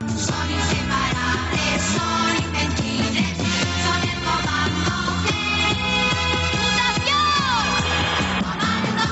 Sono 0.00 0.50
inseparables, 0.50 1.82
sono 1.82 2.34
invencibles, 2.44 3.36
son 3.84 4.02
el 4.08 4.18
comando 4.24 4.92
G. 5.24 5.28
Mutación, 6.54 7.22
comando 8.42 9.02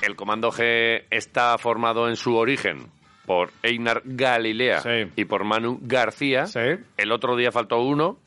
G. 0.00 0.06
El 0.06 0.16
Comando 0.16 0.50
G 0.52 1.04
está 1.10 1.58
formado 1.58 2.08
en 2.08 2.16
su 2.16 2.36
origen 2.36 2.86
por 3.26 3.50
Einar 3.62 4.02
Galilea 4.04 4.80
Sí. 4.80 5.10
y 5.16 5.24
por 5.26 5.44
Manu 5.44 5.78
García. 5.82 6.46
Sí. 6.46 6.60
El 6.96 7.12
otro 7.12 7.36
día 7.36 7.52
faltó 7.52 7.80
uno, 7.82 8.18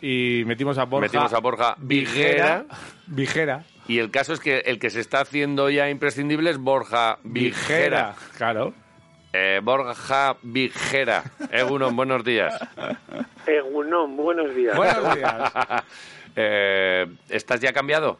Y 0.00 0.44
metimos 0.46 0.78
a 0.78 0.84
Borja. 0.84 1.06
metimos 1.06 1.32
a 1.32 1.40
Borja 1.40 1.74
Vigera. 1.78 2.66
Vigera. 3.08 3.64
Y 3.88 3.98
el 3.98 4.10
caso 4.12 4.32
es 4.34 4.38
que 4.40 4.58
el 4.58 4.78
que 4.78 4.90
se 4.90 5.00
está 5.00 5.22
haciendo 5.22 5.70
ya 5.70 5.88
imprescindible 5.90 6.50
es 6.50 6.58
Borja 6.58 7.18
Vigera. 7.24 8.14
Vigera. 8.14 8.14
Claro. 8.36 8.74
Eh, 9.32 9.60
Borja 9.62 10.36
Vigera. 10.42 11.22
Egunon, 11.50 11.94
buenos 11.94 12.24
días. 12.24 12.54
Egunon, 13.46 14.16
buenos 14.16 14.54
días. 14.54 14.76
Buenos 14.76 15.14
días. 15.14 15.52
Eh, 16.40 17.04
¿Estás 17.30 17.58
ya 17.58 17.72
cambiado? 17.72 18.16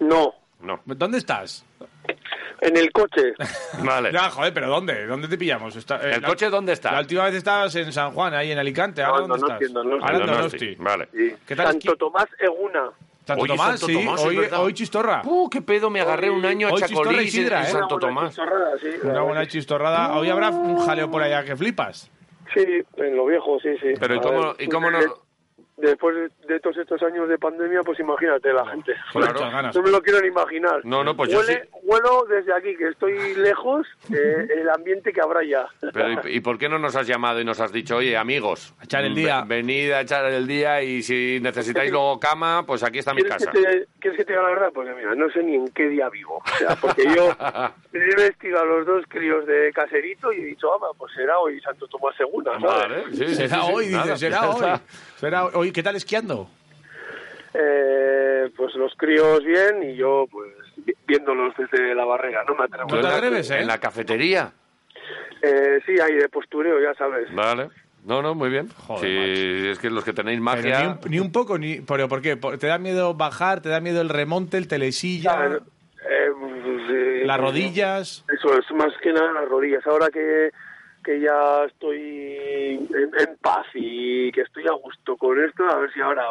No, 0.00 0.32
No. 0.62 0.80
¿Dónde 0.86 1.18
estás? 1.18 1.66
en 2.62 2.76
el 2.78 2.90
coche. 2.92 3.34
Vale. 3.84 4.10
Ya, 4.10 4.30
joder, 4.30 4.54
pero 4.54 4.68
¿dónde? 4.70 5.04
¿Dónde 5.06 5.28
te 5.28 5.36
pillamos? 5.36 5.76
Está- 5.76 5.96
eh, 5.96 6.14
¿El 6.14 6.22
la- 6.22 6.28
coche 6.28 6.48
dónde 6.48 6.72
está? 6.72 6.92
La 6.92 7.00
última 7.00 7.24
vez 7.24 7.34
estabas 7.34 7.74
en 7.74 7.92
San 7.92 8.12
Juan, 8.12 8.32
ahí 8.32 8.52
en 8.52 8.58
Alicante. 8.58 9.02
¿Ahora 9.02 9.26
No, 9.26 9.36
dónde 9.36 9.46
estás? 9.54 9.72
Donosti. 9.72 10.02
Ahora 10.02 10.18
en. 10.24 10.26
Donosti, 10.30 10.74
Vale. 10.76 11.08
Sí. 11.12 11.34
¿Qué 11.46 11.56
tal? 11.56 11.66
Santo 11.66 11.96
Tomás 11.96 12.28
Eguna. 12.38 12.90
Santo 13.24 13.42
Hoy 13.42 13.48
Tomás, 13.48 13.68
Santo 13.80 13.86
sí. 13.86 13.94
Tomás, 13.94 14.24
hoy, 14.24 14.36
hoy 14.38 14.72
chistorra. 14.74 15.22
¡Uh, 15.24 15.48
qué 15.48 15.62
pedo! 15.62 15.90
Me 15.90 16.00
agarré 16.00 16.28
un 16.30 16.44
año 16.44 16.68
a 16.68 16.72
hoy 16.72 16.82
chistorra 16.82 17.10
y 17.12 17.14
Chacolí 17.14 17.30
sidra, 17.30 17.60
en 17.60 17.66
¿eh? 17.66 17.68
Santo 17.68 17.94
Una 17.96 18.06
buena 18.06 18.30
Tomás. 18.30 18.80
sí, 18.80 18.88
Una 19.04 19.20
buena 19.22 19.46
chistorrada. 19.46 20.18
Hoy 20.18 20.28
habrá 20.28 20.50
un 20.50 20.78
jaleo 20.78 21.10
por 21.10 21.22
allá 21.22 21.44
que 21.44 21.56
flipas. 21.56 22.10
Sí, 22.52 22.64
en 22.96 23.16
lo 23.16 23.26
viejo, 23.26 23.58
sí, 23.60 23.70
sí. 23.80 23.94
Pero 23.98 24.14
¿y 24.16 24.20
cómo, 24.20 24.40
ver, 24.40 24.56
¿y 24.58 24.66
cómo 24.68 24.90
nos...? 24.90 25.04
de- 25.04 25.10
Después 25.82 26.14
de, 26.14 26.30
de 26.54 26.60
todos 26.60 26.76
estos 26.76 27.02
años 27.02 27.28
de 27.28 27.38
pandemia, 27.38 27.80
pues 27.82 27.98
imagínate 27.98 28.52
la 28.52 28.64
gente. 28.66 28.92
No 29.74 29.82
me 29.82 29.90
lo 29.90 30.00
quiero 30.00 30.20
ni 30.20 30.28
imaginar. 30.28 30.80
No, 30.84 31.02
no, 31.02 31.16
pues 31.16 31.30
yo 31.30 31.40
Huele, 31.40 31.68
Huelo 31.82 32.24
desde 32.28 32.52
aquí, 32.54 32.76
que 32.76 32.88
estoy 32.88 33.34
lejos, 33.34 33.86
eh, 34.14 34.46
el 34.60 34.68
ambiente 34.70 35.12
que 35.12 35.20
habrá 35.20 35.42
ya. 35.44 35.66
Pero, 35.92 36.28
¿y, 36.28 36.36
y 36.36 36.40
por 36.40 36.56
qué 36.56 36.68
no 36.68 36.78
nos 36.78 36.94
has 36.94 37.06
llamado 37.06 37.40
y 37.40 37.44
nos 37.44 37.58
has 37.60 37.72
dicho, 37.72 37.96
oye, 37.96 38.16
amigos, 38.16 38.74
A 38.80 38.84
echar 38.84 39.04
el 39.04 39.14
día. 39.14 39.40
ve- 39.42 39.56
venid 39.56 39.90
a 39.90 40.02
echar 40.02 40.24
el 40.26 40.46
día 40.46 40.82
y 40.82 41.02
si 41.02 41.40
necesitáis 41.40 41.90
luego 41.92 42.20
cama, 42.20 42.64
pues 42.66 42.82
aquí 42.84 43.00
está 43.00 43.12
mi 43.12 43.22
¿Quieres 43.22 43.38
casa? 43.44 43.50
que, 43.50 43.60
te, 43.60 43.86
¿Quieres 44.00 44.18
que 44.18 44.24
te 44.24 44.32
diga 44.32 44.42
la 44.44 44.48
verdad? 44.50 44.70
Pues 44.72 44.88
mira, 44.96 45.14
no 45.16 45.28
sé 45.30 45.42
ni 45.42 45.56
en 45.56 45.68
qué 45.72 45.88
día 45.88 46.08
vivo. 46.08 46.38
O 46.44 46.58
sea, 46.58 46.76
porque 46.80 47.04
yo 47.14 47.34
he 47.92 48.14
vestido 48.16 48.60
a 48.60 48.64
los 48.64 48.86
dos 48.86 49.04
críos 49.08 49.44
de 49.46 49.72
caserito 49.72 50.32
y 50.32 50.40
he 50.42 50.44
dicho, 50.44 50.72
ama, 50.74 50.88
pues 50.96 51.12
será 51.14 51.38
hoy 51.38 51.60
Santo 51.60 51.88
Tomás 51.88 52.14
Segunda, 52.16 52.52
¿sabes? 52.60 52.88
Vale, 52.88 53.04
sí, 53.12 53.26
sí, 53.28 53.34
será 53.34 53.56
sí, 53.56 53.66
sí, 53.66 53.72
hoy, 53.74 53.84
dice, 53.86 53.96
nada. 53.98 54.16
será 54.16 54.50
hoy. 54.50 54.80
Será 55.16 55.44
hoy. 55.46 55.71
¿Qué 55.72 55.82
tal 55.82 55.96
esquiando? 55.96 56.48
Eh, 57.54 58.50
pues 58.56 58.74
los 58.74 58.94
críos 58.96 59.44
bien 59.44 59.82
y 59.82 59.96
yo 59.96 60.26
pues 60.30 60.52
vi- 60.78 60.94
viéndolos 61.06 61.54
desde 61.56 61.94
la 61.94 62.04
barrera, 62.04 62.44
no 62.44 62.54
me 62.54 62.64
atrevo. 62.64 62.88
¿Tú 62.88 63.00
te 63.00 63.06
atreves, 63.06 63.50
eh? 63.50 63.60
¿En 63.60 63.66
la 63.66 63.78
cafetería? 63.78 64.52
Eh, 65.42 65.80
sí, 65.84 65.92
hay 66.00 66.14
de 66.14 66.28
postureo, 66.28 66.80
ya 66.80 66.94
sabes. 66.94 67.32
Vale. 67.34 67.68
No, 68.04 68.20
no, 68.22 68.34
muy 68.34 68.48
bien. 68.50 68.68
Joder, 68.68 69.36
Sí, 69.36 69.68
es 69.68 69.78
que 69.78 69.90
los 69.90 70.02
que 70.04 70.12
tenéis 70.12 70.40
magia... 70.40 70.80
ni, 70.80 70.86
un, 70.86 70.98
ni 71.10 71.18
un 71.20 71.30
poco, 71.30 71.58
ni. 71.58 71.80
¿Pero 71.80 72.08
por 72.08 72.20
qué? 72.22 72.36
¿Por- 72.36 72.58
¿Te 72.58 72.66
da 72.66 72.78
miedo 72.78 73.14
bajar? 73.14 73.60
¿Te 73.60 73.68
da 73.68 73.80
miedo 73.80 74.00
el 74.00 74.08
remonte, 74.08 74.56
el 74.56 74.66
telesilla? 74.66 75.46
Eh, 75.56 75.60
pues, 76.40 76.82
eh, 76.90 77.22
¿Las 77.26 77.38
rodillas? 77.38 78.24
Eso 78.32 78.58
es 78.58 78.64
más 78.74 78.92
que 79.02 79.12
nada 79.12 79.30
las 79.32 79.48
rodillas. 79.48 79.86
Ahora 79.86 80.08
que, 80.12 80.50
que 81.02 81.20
ya 81.20 81.64
estoy 81.64 82.88
en, 82.90 83.36
paz 83.40 83.66
y 83.74 84.30
que 84.32 84.42
estoy 84.42 84.66
a 84.66 84.72
gusto 84.72 85.16
con 85.16 85.42
esto, 85.42 85.64
a 85.64 85.78
ver 85.78 85.92
si 85.92 86.00
ahora 86.00 86.24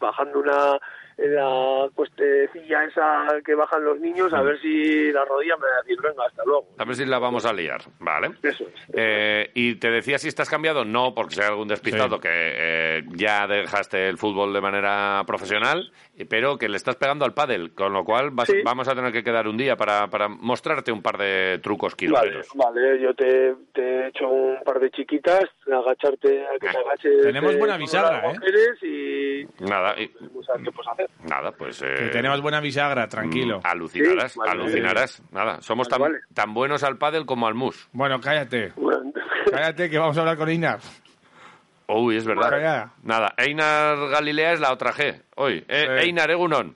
bajando 0.00 0.40
una 0.40 0.78
la 1.18 1.88
cuestecilla 1.94 2.84
esa 2.84 3.26
que 3.44 3.54
bajan 3.54 3.84
los 3.84 3.98
niños, 4.00 4.32
a 4.32 4.42
ver 4.42 4.60
si 4.60 5.12
la 5.12 5.24
rodilla 5.24 5.56
me 5.56 5.62
va 5.66 5.76
a 5.78 5.82
decir, 5.82 5.98
venga, 6.02 6.24
hasta 6.26 6.42
luego. 6.44 6.66
A 6.78 6.84
ver 6.84 6.96
si 6.96 7.04
la 7.06 7.18
vamos 7.18 7.46
a 7.46 7.52
liar, 7.52 7.80
¿vale? 8.00 8.30
Eso 8.42 8.64
es. 8.64 8.74
Eh, 8.92 9.50
¿Y 9.54 9.76
te 9.76 9.90
decía 9.90 10.18
si 10.18 10.28
estás 10.28 10.50
cambiado? 10.50 10.84
No, 10.84 11.14
porque 11.14 11.36
sea 11.36 11.48
algún 11.48 11.68
despistado 11.68 12.16
Sí. 12.16 12.22
que 12.22 12.28
eh, 12.32 13.02
ya 13.14 13.46
dejaste 13.46 14.08
el 14.08 14.18
fútbol 14.18 14.52
de 14.52 14.60
manera 14.60 15.22
profesional, 15.26 15.92
pero 16.28 16.58
que 16.58 16.68
le 16.68 16.76
estás 16.76 16.96
pegando 16.96 17.24
al 17.24 17.34
pádel, 17.34 17.72
con 17.74 17.92
lo 17.92 18.04
cual 18.04 18.30
vas- 18.30 18.48
Sí. 18.48 18.60
vamos 18.64 18.88
a 18.88 18.94
tener 18.94 19.12
que 19.12 19.24
quedar 19.24 19.48
un 19.48 19.56
día 19.56 19.76
para, 19.76 20.08
para 20.08 20.28
mostrarte 20.28 20.92
un 20.92 21.02
par 21.02 21.18
de 21.18 21.58
trucos 21.62 21.94
Vale, 21.94 21.96
quiroleros. 21.96 22.48
vale, 22.54 23.00
yo 23.00 23.14
te, 23.14 23.54
te 23.72 23.82
he 23.82 24.08
hecho 24.08 24.28
un 24.28 24.62
par 24.64 24.78
de 24.80 24.90
chiquitas, 24.90 25.44
agacharte, 25.70 26.44
a 26.46 26.52
que 26.58 26.68
te 26.68 26.78
agaches. 26.78 27.22
Tenemos 27.22 27.56
buena 27.58 27.76
bisagra, 27.76 28.18
¿eh? 28.30 28.34
mujeres 28.34 28.82
y 28.82 29.64
Nada, 29.64 29.94
y- 30.00 30.08
pues, 30.08 30.46
nada, 31.28 31.52
pues... 31.52 31.82
eh, 31.82 31.94
Que 31.98 32.08
tenemos 32.08 32.40
buena 32.40 32.60
bisagra, 32.60 33.08
tranquilo. 33.08 33.58
mm, 33.58 33.66
Alucinarás, 33.66 34.32
Sí, 34.32 34.38
vale. 34.38 34.50
alucinarás. 34.52 35.22
Nada, 35.32 35.60
somos 35.62 35.88
tan, 35.88 36.00
Vale, 36.00 36.18
tan 36.34 36.54
buenos 36.54 36.82
al 36.84 36.96
pádel 36.98 37.26
como 37.26 37.46
al 37.46 37.54
mus. 37.54 37.88
Bueno, 37.92 38.20
cállate. 38.20 38.72
Bueno, 38.76 39.12
Cállate 39.50 39.88
que 39.90 39.98
vamos 39.98 40.16
a 40.16 40.20
hablar 40.20 40.36
con 40.36 40.50
Inar. 40.50 40.80
Uy, 41.86 42.16
es 42.16 42.24
verdad. 42.26 42.92
Nada, 43.02 43.34
Einar 43.36 44.08
Galilea 44.08 44.52
es 44.52 44.60
la 44.60 44.72
otra 44.72 44.92
G. 44.92 45.20
Hoy, 45.36 45.64
eh, 45.68 45.98
Sí. 46.00 46.06
Einar 46.08 46.30
Egunon. 46.30 46.74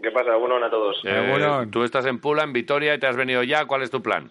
¿Qué 0.00 0.10
pasa? 0.12 0.36
Bueno, 0.36 0.64
a 0.64 0.70
todos. 0.70 1.04
Eh, 1.04 1.10
Egunon. 1.26 1.70
tú 1.72 1.82
estás 1.82 2.06
en 2.06 2.20
Pula, 2.20 2.44
en 2.44 2.52
Vitoria, 2.52 2.94
y 2.94 2.98
te 3.00 3.08
has 3.08 3.16
venido 3.16 3.42
ya. 3.42 3.64
¿Cuál 3.66 3.82
es 3.82 3.90
tu 3.90 4.00
plan? 4.00 4.30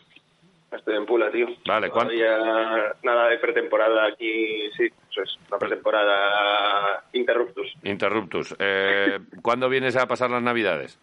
Estoy 0.71 0.95
en 0.95 1.05
Pula, 1.05 1.29
tío. 1.29 1.47
Vale, 1.67 1.89
¿cuánto? 1.89 2.13
Todavía 2.13 2.93
nada 3.03 3.27
de 3.29 3.37
pretemporada 3.37 4.07
aquí, 4.07 4.69
sí. 4.77 4.87
Eso 5.17 5.23
es, 5.23 5.37
una 5.49 5.57
pretemporada 5.57 7.03
interruptus. 7.13 7.73
Interruptus. 7.83 8.55
Eh, 8.59 9.19
¿Cuándo 9.41 9.69
vienes 9.69 9.95
a 9.95 10.05
pasar 10.07 10.29
las 10.29 10.41
Navidades? 10.43 10.99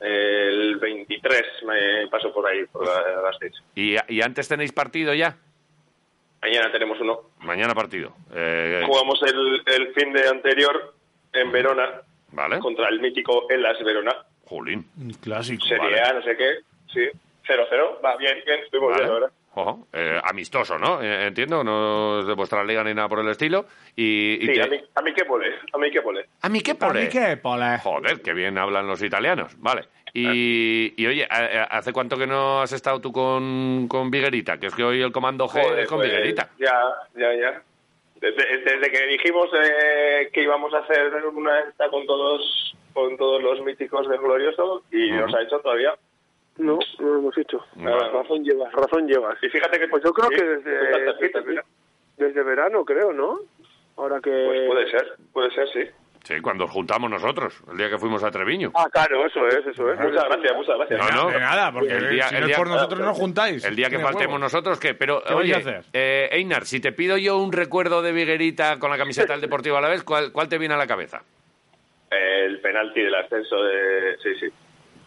El 0.00 0.76
23 0.76 1.42
me 1.66 2.06
paso 2.08 2.32
por 2.32 2.46
ahí, 2.46 2.64
por 2.66 2.86
la- 2.86 3.22
las 3.22 3.36
6. 3.38 3.52
¿Y, 3.74 3.96
y 4.14 4.22
antes 4.22 4.48
tenéis 4.48 4.72
partido 4.72 5.14
ya? 5.14 5.36
Mañana 6.42 6.70
tenemos 6.70 7.00
uno. 7.00 7.20
Mañana 7.40 7.74
partido. 7.74 8.14
Eh, 8.34 8.82
Jugamos 8.86 9.20
el, 9.22 9.62
el 9.66 9.94
fin 9.94 10.12
de 10.12 10.28
anterior 10.28 10.94
en 11.32 11.50
Verona 11.50 12.02
vale. 12.32 12.58
contra 12.58 12.88
el 12.88 13.00
mítico 13.00 13.48
Elas 13.48 13.82
Verona. 13.82 14.12
Jolín. 14.46 14.86
Un 15.00 15.10
clásico. 15.14 15.64
Serie 15.66 16.00
A, 16.00 16.12
no 16.12 16.22
sé 16.22 16.36
qué. 16.36 16.56
Sí, 16.92 17.00
0-0. 17.48 18.04
Va 18.04 18.16
bien, 18.16 18.36
bien. 18.44 18.60
Estoy 18.62 18.80
muy 18.80 18.88
bien, 18.94 19.08
Vale. 19.08 19.12
ahora. 19.12 19.30
Ojo, 19.56 19.86
eh, 19.92 20.20
amistoso, 20.24 20.76
¿no? 20.78 21.00
Eh, 21.00 21.26
entiendo, 21.26 21.62
no 21.62 22.20
es 22.20 22.26
de 22.26 22.34
vuestra 22.34 22.64
liga 22.64 22.82
ni 22.82 22.92
nada 22.92 23.08
por 23.08 23.20
el 23.20 23.28
estilo. 23.28 23.66
Y, 23.94 24.34
y 24.42 24.46
Sí, 24.48 24.52
te- 24.54 24.62
a 24.62 24.66
mí, 24.66 24.80
a 24.96 25.02
mí 25.02 25.14
qué 25.14 25.24
pole. 25.24 25.46
A 25.72 25.78
mí 25.78 25.90
qué 25.92 26.02
pole. 26.02 26.26
¿A 26.42 26.48
mí 26.48 26.60
qué 26.60 26.72
¿A 26.72 26.74
pone? 26.74 27.02
mí 27.02 27.08
qué, 27.08 27.36
Pole? 27.36 27.78
Joder, 27.78 28.20
qué 28.20 28.32
bien 28.32 28.58
hablan 28.58 28.86
los 28.88 29.00
italianos. 29.02 29.54
Vale. 29.60 29.82
Y, 30.12 30.92
y 30.96 31.06
oye, 31.06 31.26
¿a- 31.30 31.36
a- 31.36 31.78
¿hace 31.78 31.92
cuánto 31.92 32.16
que 32.16 32.26
no 32.26 32.62
has 32.62 32.72
estado 32.72 33.00
tú 33.00 33.12
con, 33.12 33.86
con 33.88 34.10
Viguerita? 34.10 34.58
Que 34.58 34.66
es 34.66 34.74
que 34.74 34.82
hoy 34.82 35.00
el 35.02 35.12
comando 35.12 35.46
G 35.46 35.62
Joder, 35.62 35.78
es 35.80 35.88
con 35.88 35.98
pues, 35.98 36.10
Viguerita. 36.10 36.48
Ya, 36.58 36.80
ya, 37.16 37.32
ya. 37.34 37.62
Desde, 38.20 38.58
desde 38.64 38.90
que 38.90 39.06
dijimos 39.06 39.48
eh, 39.54 40.30
que 40.32 40.42
íbamos 40.42 40.72
a 40.74 40.78
hacer 40.78 41.12
una 41.32 41.60
esta 41.60 41.88
con 41.90 42.06
todos 42.06 42.74
con 42.92 43.16
todos 43.16 43.42
los 43.42 43.60
míticos 43.62 44.08
del 44.08 44.18
glorioso 44.20 44.82
y 44.90 45.10
Ujú. 45.12 45.20
nos 45.26 45.34
ha 45.34 45.42
hecho 45.42 45.58
todavía. 45.58 45.92
No, 46.58 46.78
no 46.98 47.08
lo 47.08 47.18
hemos 47.18 47.38
hecho. 47.38 47.64
Razón 47.76 48.44
llevas, 48.44 48.72
razón 48.72 49.06
llevas. 49.08 49.36
Y 49.42 49.48
fíjate 49.48 49.78
que 49.78 49.88
Pues 49.88 50.02
yo 50.04 50.12
creo 50.12 50.28
sí, 50.30 50.36
que 50.36 50.44
desde, 50.44 50.90
tantas 50.92 51.18
fiestas, 51.18 51.44
mira. 51.46 51.64
desde 52.16 52.42
verano, 52.42 52.84
creo, 52.84 53.12
¿no? 53.12 53.38
Ahora 53.96 54.20
que... 54.20 54.30
Pues 54.30 54.66
puede 54.66 54.90
ser, 54.90 55.12
puede 55.32 55.50
ser, 55.52 55.68
sí. 55.72 55.90
Sí, 56.24 56.40
cuando 56.40 56.64
os 56.64 56.70
juntamos 56.70 57.10
nosotros, 57.10 57.54
el 57.70 57.76
día 57.76 57.90
que 57.90 57.98
fuimos 57.98 58.24
a 58.24 58.30
Treviño. 58.30 58.72
Ah, 58.74 58.88
claro, 58.90 59.26
eso 59.26 59.46
es, 59.46 59.56
eso 59.66 59.92
es. 59.92 60.00
Muchas 60.00 60.24
gracias, 60.24 60.56
muchas 60.56 60.76
gracias. 60.78 61.14
No, 61.14 61.24
no. 61.24 61.30
De 61.30 61.38
nada, 61.38 61.70
porque 61.70 61.92
El 61.92 62.08
día- 62.10 62.28
si 62.28 62.34
el 62.36 62.40
no 62.40 62.46
día- 62.46 62.54
es 62.54 62.58
por 62.58 62.68
nosotros 62.68 63.00
no 63.00 63.10
os 63.10 63.18
juntáis. 63.18 63.62
El 63.62 63.76
día 63.76 63.90
que 63.90 63.98
faltemos 63.98 64.28
huevo. 64.28 64.38
nosotros, 64.38 64.80
¿qué? 64.80 64.94
Pero, 64.94 65.22
¿Qué 65.22 65.34
oye, 65.34 65.52
vais 65.52 65.66
a 65.66 65.70
hacer? 65.70 65.84
eh, 65.92 66.28
Einar, 66.32 66.64
si 66.64 66.80
te 66.80 66.92
pido 66.92 67.18
yo 67.18 67.36
un 67.36 67.52
recuerdo 67.52 68.00
de 68.00 68.12
Viguerita 68.12 68.78
con 68.78 68.90
la 68.90 68.96
camiseta 68.96 69.34
del 69.34 69.42
Deportivo 69.42 69.76
a 69.76 69.82
la 69.82 69.88
vez, 69.90 70.02
¿cuál, 70.02 70.32
cuál 70.32 70.48
te 70.48 70.56
viene 70.56 70.72
a 70.74 70.78
la 70.78 70.86
cabeza? 70.86 71.20
El 72.10 72.58
penalti 72.60 73.02
del 73.02 73.14
ascenso 73.16 73.62
de... 73.62 74.16
Sí, 74.22 74.34
sí. 74.40 74.46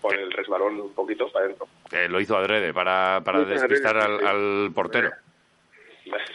Con 0.07 0.19
el 0.19 0.31
resbalón 0.31 0.79
un 0.79 0.93
poquito 0.93 1.29
para 1.31 1.45
adentro. 1.45 1.67
Que 1.89 2.07
lo 2.07 2.19
hizo 2.19 2.37
adrede 2.37 2.73
para, 2.73 3.21
para 3.23 3.43
despistar 3.43 3.97
al, 3.97 4.13
adrede, 4.13 4.19
sí. 4.19 4.25
al 4.27 4.71
portero. 4.73 5.11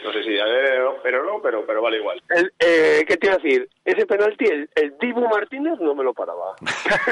No 0.03 0.11
sé 0.13 0.23
si 0.23 0.37
a 0.39 0.45
ver, 0.45 0.79
no, 0.81 0.93
pero 1.01 1.23
no, 1.23 1.41
pero, 1.41 1.65
pero 1.65 1.81
vale 1.81 1.97
igual. 1.97 2.21
El, 2.29 2.51
eh, 2.59 3.03
¿Qué 3.07 3.17
te 3.17 3.27
iba 3.27 3.35
a 3.35 3.37
decir? 3.39 3.67
Ese 3.85 4.05
penalti, 4.05 4.45
el, 4.45 4.69
el 4.75 4.93
Dibu 4.99 5.27
Martínez 5.27 5.79
no 5.79 5.93
me 5.95 6.03
lo 6.03 6.13
paraba. 6.13 6.55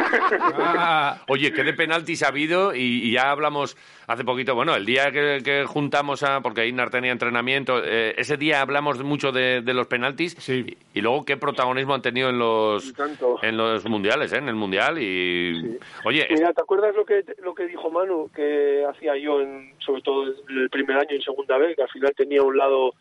Ah, 0.63 1.21
Oye, 1.27 1.51
¿qué 1.53 1.63
de 1.63 1.73
penaltis 1.73 2.23
ha 2.23 2.27
habido? 2.29 2.73
Y, 2.75 2.79
y 3.03 3.13
ya 3.13 3.31
hablamos 3.31 3.77
hace 4.07 4.23
poquito, 4.25 4.55
bueno, 4.55 4.75
el 4.75 4.85
día 4.85 5.11
que, 5.11 5.39
que 5.43 5.63
juntamos 5.65 6.23
a, 6.23 6.41
porque 6.41 6.67
Inar 6.67 6.89
tenía 6.89 7.11
entrenamiento, 7.11 7.81
eh, 7.83 8.13
ese 8.17 8.35
día 8.37 8.61
hablamos 8.61 9.01
mucho 9.03 9.31
de, 9.31 9.61
de 9.61 9.73
los 9.73 9.87
penaltis 9.87 10.35
Sí. 10.39 10.77
y, 10.93 10.99
y 10.99 11.01
luego 11.01 11.23
qué 11.23 11.37
protagonismo 11.37 11.93
han 11.93 12.01
tenido 12.01 12.29
en 12.29 12.37
los, 12.39 12.93
tanto. 12.93 13.39
en 13.41 13.55
los 13.57 13.85
mundiales, 13.85 14.33
¿eh? 14.33 14.37
en 14.37 14.49
el 14.49 14.55
mundial 14.55 14.97
y... 15.01 15.77
Oye, 16.03 16.25
es- 16.31 16.39
Mira, 16.39 16.53
¿te 16.53 16.61
acuerdas 16.61 16.93
lo 16.95 17.05
que 17.05 17.23
lo 17.41 17.53
que 17.55 17.65
dijo 17.67 17.89
Manu 17.89 18.29
que 18.35 18.83
hacía 18.89 19.15
yo, 19.17 19.41
en, 19.41 19.73
sobre 19.85 20.01
todo 20.01 20.25
en 20.49 20.57
el 20.57 20.69
primer 20.69 20.97
año 20.97 21.11
en 21.11 21.21
segunda 21.21 21.57
vez, 21.57 21.75
que 21.75 21.83
al 21.83 21.89
final 21.89 22.13
tenía 22.15 22.41
un 22.43 22.57
lado 22.57 22.93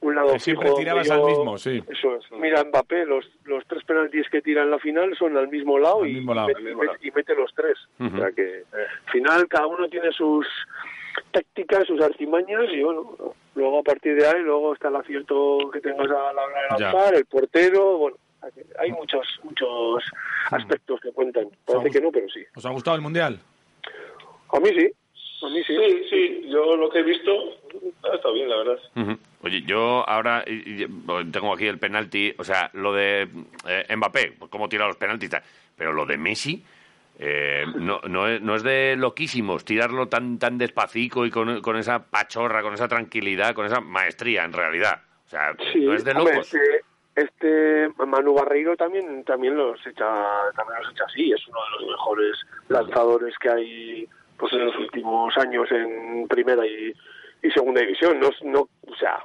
un 0.00 0.14
lado 0.14 0.32
Que 0.34 0.38
siempre 0.40 0.66
fijo 0.68 0.78
tirabas 0.80 1.10
al 1.10 1.24
mismo, 1.24 1.56
sí. 1.56 1.82
Eso 1.88 2.16
es. 2.16 2.30
Mira, 2.32 2.62
Mbappé, 2.62 3.06
los, 3.06 3.24
los 3.44 3.64
tres 3.66 3.82
penaltis 3.84 4.28
que 4.28 4.42
tira 4.42 4.62
en 4.62 4.70
la 4.70 4.78
final 4.78 5.16
son 5.16 5.34
al 5.38 5.48
mismo 5.48 5.78
lado, 5.78 6.02
Al 6.02 6.10
y, 6.10 6.14
mismo 6.14 6.34
lado. 6.34 6.48
mete- 6.48 6.58
Al 6.58 6.64
mismo 6.64 6.82
y 6.82 6.86
lado. 6.86 6.98
mete- 6.98 7.08
y 7.08 7.10
mete 7.12 7.34
los 7.34 7.54
tres. 7.54 7.78
O 7.98 8.18
sea 8.18 8.30
que, 8.32 8.42
eh, 8.58 8.64
al 9.06 9.12
final, 9.12 9.48
cada 9.48 9.66
uno 9.66 9.88
tiene 9.88 10.12
sus 10.12 10.46
tácticas, 11.30 11.86
sus 11.86 12.02
artimañas, 12.02 12.64
y 12.72 12.82
bueno, 12.82 13.16
luego 13.54 13.78
a 13.78 13.82
partir 13.82 14.14
de 14.16 14.26
ahí, 14.26 14.40
luego 14.42 14.74
está 14.74 14.88
el 14.88 14.96
acierto 14.96 15.70
que 15.72 15.80
tengas 15.80 16.06
a 16.10 16.32
la 16.34 16.42
hora 16.44 16.62
de 16.70 16.78
Ya. 16.80 16.92
lanzar, 16.92 17.14
el 17.14 17.24
portero, 17.24 17.96
bueno, 17.96 18.16
hay 18.78 18.92
muchos 18.92 19.26
muchos 19.42 20.04
aspectos 20.50 21.00
que 21.00 21.12
cuentan. 21.12 21.48
Parece 21.64 21.90
que 21.90 22.00
no, 22.04 22.10
pero 22.12 22.28
sí. 22.28 22.44
¿Os 22.54 22.66
ha 22.66 22.70
gustado 22.70 22.96
el 22.96 23.02
mundial? 23.02 23.40
A 24.52 24.60
mí 24.60 24.68
sí. 24.68 24.90
A 25.44 25.50
mí 25.50 25.62
sí. 25.64 25.76
Sí, 25.76 26.06
sí, 26.10 26.48
yo 26.48 26.76
lo 26.76 26.88
que 26.88 27.00
he 27.00 27.02
visto 27.02 27.32
ha 28.04 28.14
estado 28.14 28.34
bien, 28.34 28.48
la 28.48 28.56
verdad. 28.56 28.78
Oye, 29.42 29.62
yo 29.62 30.08
ahora 30.08 30.44
tengo 31.32 31.52
aquí 31.52 31.66
el 31.66 31.78
penalti, 31.78 32.34
o 32.38 32.44
sea, 32.44 32.70
lo 32.72 32.92
de 32.92 33.28
eh, 33.68 33.96
Mbappé, 33.96 34.34
cómo 34.50 34.68
tira 34.68 34.86
los 34.86 34.96
penaltis, 34.96 35.30
pero 35.76 35.92
lo 35.92 36.06
de 36.06 36.16
Messi 36.16 36.64
eh, 37.18 37.64
no, 37.76 38.00
no, 38.08 38.26
es, 38.26 38.42
no 38.42 38.56
es 38.56 38.64
de 38.64 38.96
loquísimos 38.96 39.64
tirarlo 39.64 40.08
tan 40.08 40.38
tan 40.38 40.58
despacito 40.58 41.24
y 41.24 41.30
con, 41.30 41.60
con 41.60 41.76
esa 41.76 42.04
pachorra, 42.04 42.62
con 42.62 42.74
esa 42.74 42.88
tranquilidad, 42.88 43.54
con 43.54 43.66
esa 43.66 43.80
maestría 43.80 44.44
en 44.44 44.52
realidad. 44.52 45.00
O 45.26 45.28
sea, 45.28 45.54
Sí, 45.72 45.80
no 45.80 45.94
es 45.94 46.04
de 46.04 46.10
hombre, 46.12 46.34
locos. 46.34 46.52
Este, 46.52 46.84
este 47.14 47.88
Manu 48.04 48.34
Barreiro 48.34 48.76
también 48.76 49.22
también 49.22 49.56
los 49.56 49.78
echa 49.86 50.06
también 50.56 50.82
los 50.82 50.92
echa 50.92 51.04
así. 51.04 51.30
Es 51.30 51.46
uno 51.46 51.58
de 51.60 51.84
los 51.84 51.90
mejores 51.92 52.36
lanzadores 52.68 53.34
que 53.38 53.48
hay 53.48 54.08
pues 54.44 54.60
en 54.60 54.66
los 54.66 54.76
últimos 54.76 55.34
años 55.38 55.66
en 55.70 56.28
primera 56.28 56.66
y, 56.66 56.92
y 57.42 57.50
segunda 57.50 57.80
división. 57.80 58.20
No, 58.20 58.28
no, 58.42 58.68
o 58.86 58.94
sea, 58.94 59.20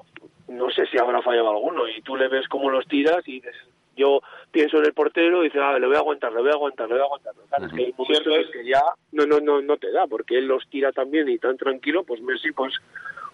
no 0.47 0.69
sé 0.69 0.85
si 0.85 0.97
habrá 0.97 1.21
fallado 1.21 1.49
alguno 1.49 1.89
y 1.89 2.01
tú 2.03 2.15
le 2.15 2.29
ves 2.29 2.47
cómo 2.47 2.69
los 2.69 2.87
tiras 2.87 3.27
y 3.27 3.33
dices, 3.33 3.55
yo 3.97 4.21
pienso 4.49 4.77
en 4.77 4.85
el 4.85 4.93
portero 4.93 5.41
y 5.41 5.47
dices, 5.47 5.59
ah, 5.61 5.77
le 5.77 5.87
voy 5.87 5.97
a 5.97 5.99
aguantar, 5.99 6.31
le 6.31 6.39
voy 6.39 6.51
a 6.51 6.53
aguantar, 6.53 6.87
le 6.87 6.93
voy 6.93 7.01
a 7.01 7.03
aguantar. 7.03 7.33
Claro, 7.49 7.65
es 7.65 7.73
que 7.73 7.85
hay 7.87 7.93
momentos 7.97 8.33
es. 8.33 8.47
que 8.49 8.65
ya 8.65 8.81
no, 9.11 9.25
no, 9.25 9.41
no, 9.41 9.61
no 9.61 9.75
te 9.75 9.91
da, 9.91 10.07
porque 10.07 10.37
él 10.37 10.47
los 10.47 10.65
tira 10.69 10.93
tan 10.93 11.11
bien 11.11 11.27
y 11.27 11.37
tan 11.37 11.57
tranquilo, 11.57 12.05
pues 12.05 12.21
Messi 12.21 12.53
pues 12.53 12.73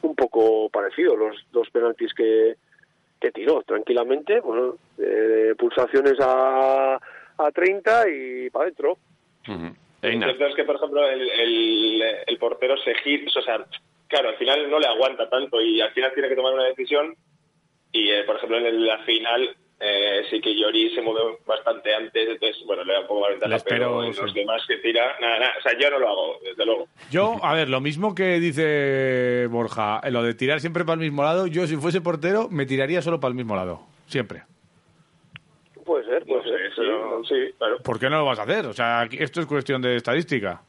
un 0.02 0.16
poco 0.16 0.70
parecido, 0.70 1.16
los 1.16 1.36
dos 1.52 1.70
penaltis 1.70 2.16
que, 2.16 2.56
que 3.22 3.32
tiró 3.32 3.62
tranquilamente, 3.62 4.40
bueno, 4.40 4.78
eh, 4.98 5.54
pulsaciones 5.56 6.16
a, 6.20 6.96
a 6.96 7.52
30 7.52 8.10
y 8.10 8.50
para 8.50 8.64
adentro. 8.64 8.98
Cierto 10.12 10.46
es 10.48 10.56
que, 10.56 10.64
por 10.64 10.76
ejemplo, 10.76 11.10
el, 11.10 11.30
el, 11.30 12.04
el 12.28 12.38
portero 12.38 12.78
se 12.78 12.96
gira, 12.96 13.26
o 13.36 13.42
sea, 13.42 13.66
claro, 14.08 14.30
al 14.30 14.38
final 14.38 14.70
no 14.70 14.80
le 14.80 14.88
aguanta 14.88 15.30
tanto 15.30 15.62
y 15.62 15.82
al 15.82 15.92
final 15.92 16.14
tiene 16.14 16.30
que 16.30 16.36
tomar 16.36 16.54
una 16.54 16.66
decisión. 16.66 17.16
Y, 17.92 18.10
eh, 18.10 18.24
por 18.26 18.36
ejemplo, 18.36 18.58
en 18.58 18.86
la 18.86 19.00
final 19.00 19.56
eh, 19.80 20.24
sí 20.30 20.40
que 20.40 20.56
Llori 20.56 20.94
se 20.96 21.02
mueve 21.02 21.38
bastante 21.46 21.94
antes, 21.94 22.30
entonces, 22.30 22.64
bueno, 22.66 22.84
le 22.84 22.94
da 22.94 23.02
un 23.02 23.08
poco 23.08 23.22
más 23.22 23.32
ventaja, 23.32 23.64
pero 23.68 24.04
en 24.04 24.14
sí. 24.14 24.22
los 24.22 24.34
demás 24.34 24.62
que 24.68 24.78
tira, 24.78 25.18
nada, 25.20 25.40
nada, 25.40 25.54
o 25.60 25.62
sea, 25.62 25.78
yo 25.78 25.90
no 25.90 26.00
lo 26.00 26.10
hago, 26.10 26.40
desde 26.44 26.66
luego. 26.66 26.88
Yo, 27.12 27.36
a 27.44 27.54
ver, 27.54 27.70
lo 27.70 27.82
mismo 27.82 28.16
que 28.16 28.40
dice 28.40 29.48
Borja, 29.48 30.00
eh, 30.04 30.12
lo 30.12 30.24
de 30.24 30.34
tirar 30.34 30.62
siempre 30.62 30.86
para 30.86 30.96
el 30.96 31.02
mismo 31.02 31.24
lado, 31.24 31.48
yo 31.48 31.68
si 31.68 31.76
fuese 31.76 32.00
portero 32.00 32.48
me 32.50 32.66
tiraría 32.66 33.02
solo 33.02 33.20
para 33.20 33.30
el 33.30 33.36
mismo 33.36 33.56
lado, 33.56 33.82
siempre. 34.08 34.44
Puede 35.86 36.04
ser, 36.06 36.26
puede 36.26 36.40
No 36.40 36.44
sé, 36.44 36.50
ser. 36.50 36.74
sí, 36.76 36.82
no- 36.90 37.24
sí, 37.24 37.54
claro. 37.58 37.78
¿Por 37.84 38.00
qué 38.00 38.10
no 38.10 38.18
lo 38.18 38.26
vas 38.26 38.40
a 38.40 38.44
hacer? 38.44 38.66
O 38.66 38.74
sea, 38.74 39.02
aquí- 39.02 39.18
esto 39.20 39.40
es 39.40 39.46
cuestión 39.46 39.82
de 39.82 39.96
estadística. 39.96 40.62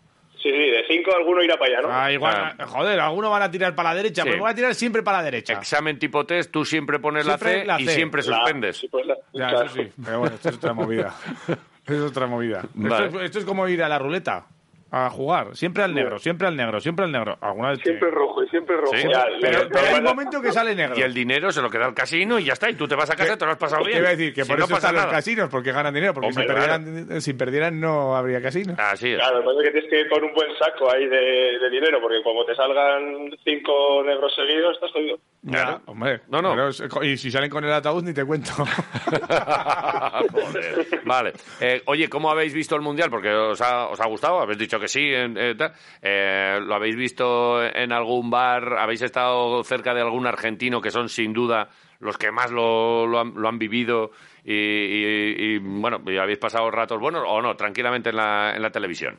Sí, 0.42 0.50
sí, 0.52 0.70
de 0.70 0.84
cinco 0.86 1.10
alguno 1.16 1.42
irá 1.42 1.56
para 1.56 1.72
allá, 1.78 1.88
¿no? 1.88 1.88
Ah, 1.92 2.12
igual, 2.12 2.34
Claro. 2.54 2.70
joder, 2.70 3.00
algunos 3.00 3.30
van 3.30 3.42
a 3.42 3.50
tirar 3.50 3.74
para 3.74 3.88
la 3.90 3.94
derecha, 3.96 4.22
Sí. 4.22 4.28
pues 4.28 4.38
voy 4.40 4.50
a 4.50 4.54
tirar 4.54 4.74
siempre 4.74 5.02
para 5.02 5.18
la 5.18 5.24
derecha. 5.24 5.54
Examen 5.54 5.98
tipo 5.98 6.24
test, 6.26 6.52
tú 6.52 6.64
siempre 6.64 6.98
pones 7.00 7.24
Siempre 7.24 7.58
la 7.64 7.64
la 7.64 7.76
C 7.78 7.82
y 7.82 7.88
siempre 7.88 8.22
La- 8.22 8.36
suspendes. 8.36 8.76
sí, 8.76 8.88
pues 8.88 9.06
la- 9.06 9.16
Ya, 9.32 9.48
claro. 9.48 9.64
eso 9.66 9.74
sí. 9.74 9.88
Pero 10.04 10.18
bueno, 10.20 10.34
esto 10.36 10.48
es 10.50 10.56
otra 10.56 10.72
movida. 10.74 11.14
es 11.86 12.00
otra 12.00 12.26
movida. 12.26 12.62
Vale. 12.74 13.06
Esto, 13.06 13.19
es, 13.20 13.24
esto 13.24 13.38
es 13.40 13.44
como 13.44 13.66
ir 13.69 13.82
a 13.82 13.88
la 13.88 13.98
ruleta 13.98 14.46
a 14.90 15.10
jugar. 15.10 15.56
Siempre 15.56 15.82
al 15.82 15.94
negro, 15.94 16.18
siempre 16.18 16.46
al 16.46 16.56
negro, 16.56 16.80
siempre 16.80 17.04
al 17.04 17.12
negro. 17.12 17.36
Alguna 17.40 17.70
vez 17.70 17.80
Siempre 17.80 18.08
te- 18.08 18.14
rojo 18.14 18.42
y 18.44 18.48
siempre 18.48 18.76
rojo. 18.76 18.94
Sí. 18.96 19.08
Ya, 19.10 19.26
Pero, 19.40 19.68
pero 19.68 19.86
hay 19.86 19.94
un 19.98 20.04
momento 20.04 20.40
que 20.40 20.52
sale 20.52 20.74
negro. 20.74 20.94
Y 20.96 21.02
el 21.02 21.12
dinero 21.12 21.50
se 21.50 21.60
lo 21.60 21.68
queda 21.68 21.86
al 21.86 21.94
casino 21.94 22.38
y 22.38 22.44
ya 22.44 22.52
está. 22.52 22.70
Y 22.70 22.74
tú 22.74 22.86
te 22.86 22.94
vas 22.94 23.10
a 23.10 23.16
casa 23.16 23.34
y 23.34 23.36
te 23.36 23.44
lo 23.44 23.50
has 23.50 23.58
pasado 23.58 23.82
Te 23.82 23.88
bien. 23.88 23.98
iba 24.00 24.08
a 24.08 24.12
decir 24.12 24.32
que 24.32 24.42
Si 24.44 24.48
por 24.48 24.58
no 24.58 24.64
eso 24.64 24.74
pasa 24.74 24.88
están 24.88 25.04
los 25.04 25.12
casinos, 25.12 25.48
porque 25.50 25.72
ganan 25.72 25.92
dinero. 25.92 26.14
Porque 26.14 26.28
Hombre, 26.28 26.44
si, 26.44 26.52
perdieran, 26.52 27.20
si 27.20 27.32
perdieran 27.34 27.80
no 27.80 28.16
habría 28.16 28.40
casinos. 28.40 28.78
Así 28.78 29.10
es. 29.12 29.18
Claro, 29.18 29.42
lo 29.42 29.42
que 29.42 29.46
pasa 29.46 29.58
es 29.60 29.64
que 29.66 29.72
tienes 29.72 29.90
que 29.90 30.00
ir 30.00 30.08
con 30.08 30.24
un 30.24 30.32
buen 30.34 30.48
saco 30.58 30.92
ahí 30.92 31.06
de, 31.06 31.58
de 31.58 31.70
dinero, 31.70 31.98
porque 32.00 32.22
como 32.22 32.44
te 32.44 32.54
salgan 32.54 33.30
cinco 33.44 34.02
negros 34.04 34.34
seguidos, 34.34 34.74
estás 34.74 34.92
jodido. 34.92 35.18
Claro. 35.48 35.81
Ya, 35.87 35.90
hombre. 35.93 36.20
No, 36.28 36.43
no. 36.43 36.50
Pero 36.56 37.04
y 37.04 37.16
si 37.16 37.31
salen 37.31 37.48
con 37.48 37.62
el 37.64 37.72
ataúd, 37.72 38.02
ni 38.02 38.12
te 38.12 38.25
cuento. 38.25 38.52
Joder. 40.32 40.87
Vale. 41.04 41.32
Eh, 41.60 41.82
oye, 41.87 42.08
¿cómo 42.08 42.31
habéis 42.31 42.52
visto 42.52 42.75
el 42.75 42.82
Mundial? 42.82 43.10
Porque 43.10 43.31
os 43.32 43.60
ha, 43.60 43.88
os 43.88 44.00
ha 44.00 44.06
gustado, 44.06 44.40
habéis 44.40 44.58
dicho 44.58 44.81
que 44.81 44.88
sí. 44.88 45.00
en- 45.12 45.37
eh, 45.38 45.54
tal. 45.54 45.72
Eh, 46.02 46.58
¿Lo 46.62 46.75
habéis 46.75 46.96
visto 46.96 47.62
en 47.64 47.93
algún 47.93 48.28
bar? 48.31 48.76
¿Habéis 48.78 49.02
estado 49.02 49.62
cerca 49.62 49.94
de 49.94 50.00
algún 50.00 50.26
argentino 50.26 50.81
que 50.81 50.90
son 50.90 51.08
sin 51.08 51.32
duda 51.32 51.69
los 52.00 52.19
que 52.19 52.31
más 52.32 52.50
lo, 52.50 53.06
lo 53.06 53.20
han, 53.20 53.32
lo 53.37 53.48
han 53.48 53.58
vivido? 53.58 54.10
Y, 54.44 54.52
y- 54.52 55.34
y, 55.38 55.58
bueno, 55.58 56.00
y 56.06 56.16
habéis 56.19 56.38
pasado 56.38 56.70
ratos 56.70 56.98
buenos 57.00 57.22
o 57.26 57.40
no, 57.40 57.54
tranquilamente 57.56 58.10
en 58.10 58.16
la, 58.16 58.54
en 58.56 58.62
la 58.62 58.70
televisión. 58.70 59.16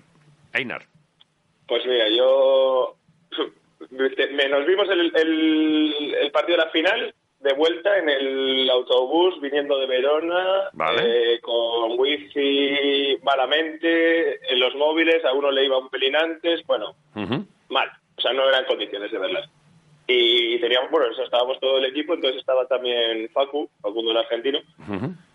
Einar. 0.53 0.85
Pues 1.68 1.83
mira, 1.85 2.06
yo... 2.18 2.96
me- 3.92 4.50
Nos 4.50 4.66
vimos 4.66 4.89
el, 4.89 5.12
el, 5.16 6.16
el 6.22 6.31
partido 6.31 6.57
de 6.57 6.66
la 6.66 6.72
final 6.72 7.13
de 7.39 7.54
vuelta 7.54 7.98
en 8.00 8.10
el 8.10 8.69
autobús 8.69 9.39
viniendo 9.41 9.77
de 9.77 9.86
Verona, 9.86 10.70
Vale. 10.74 11.34
eh, 11.36 11.39
con 11.41 12.00
wifi 12.00 13.17
malamente, 13.24 14.51
en 14.51 14.60
los 14.60 14.74
móviles, 14.75 15.24
a 15.24 15.34
uno 15.34 15.51
le 15.51 15.65
iba 15.65 15.77
un 15.77 15.89
pelín 15.89 16.15
antes, 16.15 16.65
bueno, 16.65 16.96
mal, 17.70 17.89
o 18.17 18.22
sea, 18.22 18.34
no 18.34 18.48
eran 18.50 18.65
condiciones 18.65 19.12
de 19.12 19.20
verlas. 19.20 19.50
Y 20.10 20.58
teníamos, 20.62 20.89
bueno, 20.89 21.12
eso, 21.12 21.22
estábamos 21.24 21.60
todo 21.60 21.77
el 21.79 21.86
equipo, 21.86 22.13
entonces 22.13 22.39
estaba 22.39 22.65
también 22.65 23.29
Facu, 23.34 23.70
Facundo 23.82 24.12
el 24.12 24.17
argentino, 24.17 24.60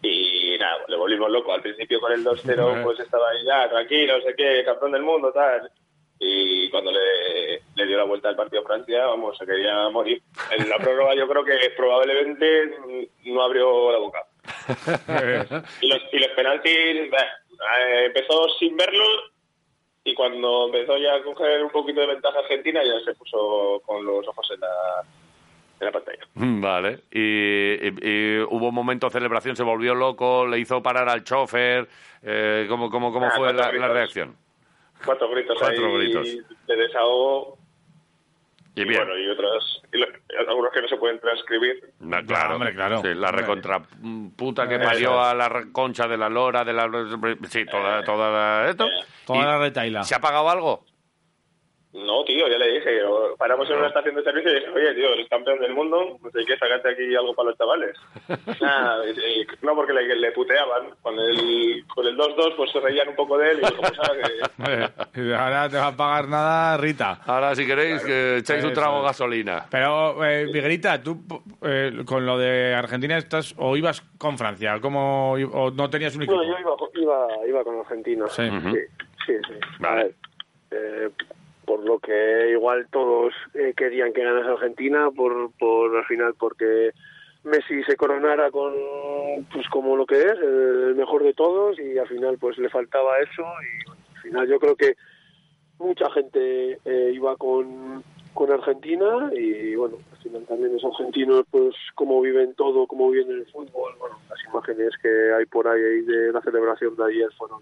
y 0.02 0.56
nada, 0.58 0.78
le 0.88 0.96
volvimos 0.96 1.30
loco. 1.30 1.52
Al 1.52 1.60
principio 1.62 2.00
con 2.00 2.10
el 2.12 2.24
2-0, 2.24 2.58
Hombre. 2.66 2.82
pues 2.82 2.98
estaba 3.00 3.28
ahí, 3.30 3.44
ya, 3.44 3.68
tranquilo, 3.68 4.16
no 4.18 4.24
sé 4.24 4.34
qué, 4.36 4.64
campeón 4.64 4.92
del 4.92 5.02
mundo, 5.02 5.30
tal. 5.32 5.70
Y 6.24 6.70
cuando 6.70 6.92
le, 6.92 7.62
le 7.74 7.86
dio 7.86 7.96
la 7.98 8.04
vuelta 8.04 8.28
al 8.28 8.36
partido 8.36 8.62
a 8.62 8.64
Francia, 8.64 9.06
vamos, 9.06 9.36
se 9.36 9.44
quería 9.44 9.88
morir. 9.88 10.22
En 10.56 10.68
la 10.68 10.78
prórroga 10.78 11.16
yo 11.16 11.26
creo 11.26 11.44
que 11.44 11.70
probablemente 11.76 12.70
no 13.24 13.42
abrió 13.42 13.90
la 13.90 13.98
boca. 13.98 14.24
Y 15.80 15.88
los, 15.88 16.00
y 16.12 16.18
los 16.20 16.28
penaltis, 16.36 17.10
bah, 17.10 17.18
eh, 17.80 18.04
empezó 18.06 18.48
sin 18.60 18.76
verlo 18.76 19.04
y 20.04 20.14
cuando 20.14 20.66
empezó 20.66 20.96
ya 20.98 21.14
a 21.16 21.22
coger 21.22 21.62
un 21.64 21.70
poquito 21.70 22.00
de 22.02 22.06
ventaja 22.08 22.38
Argentina 22.38 22.80
ya 22.84 23.04
se 23.04 23.14
puso 23.14 23.82
con 23.84 24.04
los 24.04 24.26
ojos 24.28 24.48
en 24.52 24.60
la, 24.60 25.02
en 25.80 25.86
la 25.86 25.92
pantalla. 25.92 26.24
Vale. 26.34 27.00
Y, 27.10 27.20
y- 27.20 27.94
y 28.00 28.38
hubo 28.48 28.68
un 28.68 28.74
momento 28.74 29.06
de 29.08 29.12
celebración, 29.12 29.56
se 29.56 29.62
volvió 29.64 29.94
loco, 29.96 30.46
le 30.46 30.58
hizo 30.60 30.80
parar 30.82 31.08
al 31.08 31.24
chofer. 31.24 31.88
Eh, 32.22 32.66
¿Cómo, 32.68 32.90
cómo, 32.90 33.12
cómo 33.12 33.26
Ah, 33.26 33.32
fue 33.36 33.52
la, 33.52 33.70
reacción? 33.88 34.36
Cuatro 35.04 35.28
gritos 35.30 35.56
Cuatro 35.58 35.86
ahí 35.86 36.12
gritos. 36.12 36.28
de 36.66 36.76
desahogo 36.76 37.58
Y 38.74 38.82
y, 38.82 38.84
bien. 38.84 39.04
bueno, 39.04 39.18
y 39.18 39.28
otros, 39.28 39.82
y 39.92 39.98
lo- 39.98 40.06
algunos 40.48 40.72
que 40.72 40.80
no 40.82 40.88
se 40.88 40.96
pueden 40.96 41.20
transcribir. 41.20 41.92
Na- 42.00 42.24
claro, 42.24 42.54
hombre, 42.54 42.74
claro. 42.74 43.00
Sí, 43.02 43.08
la 43.08 43.28
Hombre. 43.28 43.42
recontra 43.42 43.82
puta 44.36 44.66
que 44.68 44.78
parió 44.78 45.20
a 45.22 45.34
la 45.34 45.64
concha 45.72 46.06
de 46.08 46.16
la 46.16 46.28
lora, 46.28 46.64
de 46.64 46.72
la... 46.72 46.88
Sí, 47.48 47.64
toda, 47.66 48.02
toda 48.04 48.30
la- 48.30 48.70
esto. 48.70 48.88
Toda 49.26 49.44
la 49.46 49.58
retaila. 49.58 50.02
¿Se 50.04 50.14
ha 50.14 50.20
pagado 50.20 50.48
algo? 50.48 50.84
No, 51.94 52.24
tío, 52.24 52.48
ya 52.48 52.56
le 52.56 52.72
dije, 52.72 53.02
o- 53.04 53.36
paramos 53.36 53.68
en 53.68 53.76
una 53.76 53.88
estación 53.88 54.14
de 54.14 54.22
servicio 54.22 54.50
y 54.50 54.54
dije, 54.54 54.70
oye, 54.70 54.94
tío, 54.94 55.12
eres 55.12 55.28
campeón 55.28 55.60
del 55.60 55.74
mundo, 55.74 56.18
no 56.22 56.30
sé 56.30 56.38
qué, 56.46 56.56
sacate 56.56 56.88
aquí 56.90 57.14
algo 57.14 57.34
para 57.34 57.50
los 57.50 57.58
chavales. 57.58 57.94
Nada, 58.62 59.04
y- 59.06 59.10
y- 59.42 59.46
no, 59.60 59.74
porque 59.74 59.92
le, 59.92 60.16
le 60.16 60.32
puteaban. 60.32 60.90
Con 61.02 61.18
el, 61.18 61.84
con 61.94 62.06
el 62.06 62.16
2-2, 62.16 62.56
pues 62.56 62.70
se 62.72 62.80
reían 62.80 63.08
un 63.10 63.14
poco 63.16 63.36
de 63.36 63.50
él 63.50 63.58
y 63.58 63.66
dijo, 63.66 63.76
pues 63.82 63.92
ahora 63.98 64.22
que... 64.22 65.32
Ahora 65.34 65.68
te 65.68 65.76
va 65.76 65.86
a 65.88 65.96
pagar 65.96 66.28
nada 66.28 66.76
Rita. 66.78 67.20
Ahora, 67.26 67.54
si 67.54 67.66
queréis, 67.66 68.02
que 68.02 68.38
echáis 68.38 68.64
un 68.64 68.72
trago 68.72 68.98
de 69.00 69.04
gasolina. 69.04 69.66
Pero, 69.70 70.24
eh, 70.24 70.46
Miguelita, 70.46 71.02
tú 71.02 71.18
eh, 71.62 72.02
con 72.06 72.24
lo 72.24 72.38
de 72.38 72.74
Argentina 72.74 73.18
estás 73.18 73.54
o 73.58 73.76
ibas 73.76 74.00
con 74.18 74.38
Francia, 74.38 74.80
como 74.80 75.32
o 75.32 75.70
no 75.70 75.90
tenías 75.90 76.16
un 76.16 76.22
equipo. 76.22 76.42
No, 76.42 76.44
yo 76.44 76.58
iba, 76.58 76.76
con- 76.76 76.88
iba, 76.94 77.26
iba 77.46 77.64
con 77.64 77.78
Argentina. 77.80 78.26
Sí. 78.28 78.48
Sí, 78.50 78.78
sí. 79.26 79.34
sí. 79.46 79.54
Vale. 79.80 80.00
A 80.00 80.04
ver, 80.04 80.14
eh, 80.70 81.10
lo 81.84 81.98
que 81.98 82.50
igual 82.50 82.86
todos 82.90 83.34
eh, 83.54 83.74
querían 83.76 84.12
que 84.12 84.22
ganase 84.22 84.50
Argentina, 84.50 85.10
por, 85.10 85.50
por 85.58 85.96
al 85.96 86.04
final 86.04 86.34
porque 86.38 86.92
Messi 87.44 87.82
se 87.84 87.96
coronara 87.96 88.50
con 88.50 88.72
pues 89.52 89.68
como 89.68 89.96
lo 89.96 90.06
que 90.06 90.20
es, 90.20 90.32
el 90.32 90.94
mejor 90.94 91.24
de 91.24 91.34
todos 91.34 91.78
y 91.78 91.98
al 91.98 92.08
final 92.08 92.38
pues 92.38 92.58
le 92.58 92.68
faltaba 92.68 93.18
eso 93.18 93.42
y 93.42 93.90
al 94.16 94.22
final 94.22 94.48
yo 94.48 94.58
creo 94.60 94.76
que 94.76 94.94
mucha 95.78 96.08
gente 96.10 96.78
eh, 96.84 97.12
iba 97.12 97.36
con, 97.36 98.04
con 98.34 98.52
Argentina 98.52 99.30
y 99.32 99.74
bueno, 99.74 99.98
al 100.12 100.18
final 100.18 100.46
también 100.46 100.72
los 100.72 100.84
argentinos 100.84 101.44
pues 101.50 101.74
cómo 101.94 102.20
viven 102.20 102.54
todo, 102.54 102.86
cómo 102.86 103.10
viven 103.10 103.30
el 103.32 103.46
fútbol, 103.46 103.92
bueno, 103.98 104.16
las 104.30 104.38
imágenes 104.48 104.90
que 105.02 105.32
hay 105.36 105.44
por 105.46 105.66
ahí 105.66 106.02
de 106.02 106.32
la 106.32 106.40
celebración 106.42 106.94
de 106.96 107.04
ayer 107.04 107.28
fueron 107.36 107.60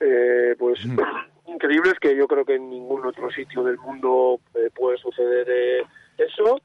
eh, 0.00 0.54
pues 0.58 0.80
increíbles 1.46 1.94
que 2.00 2.16
yo 2.16 2.26
creo 2.26 2.44
que 2.44 2.54
en 2.56 2.68
ningún 2.70 3.04
otro 3.06 3.30
sitio 3.30 3.62
del 3.64 3.78
mundo 3.78 4.40
eh, 4.54 4.70
puede 4.74 4.98
suceder 4.98 5.46
eh, 5.50 5.82
eso 6.18 6.60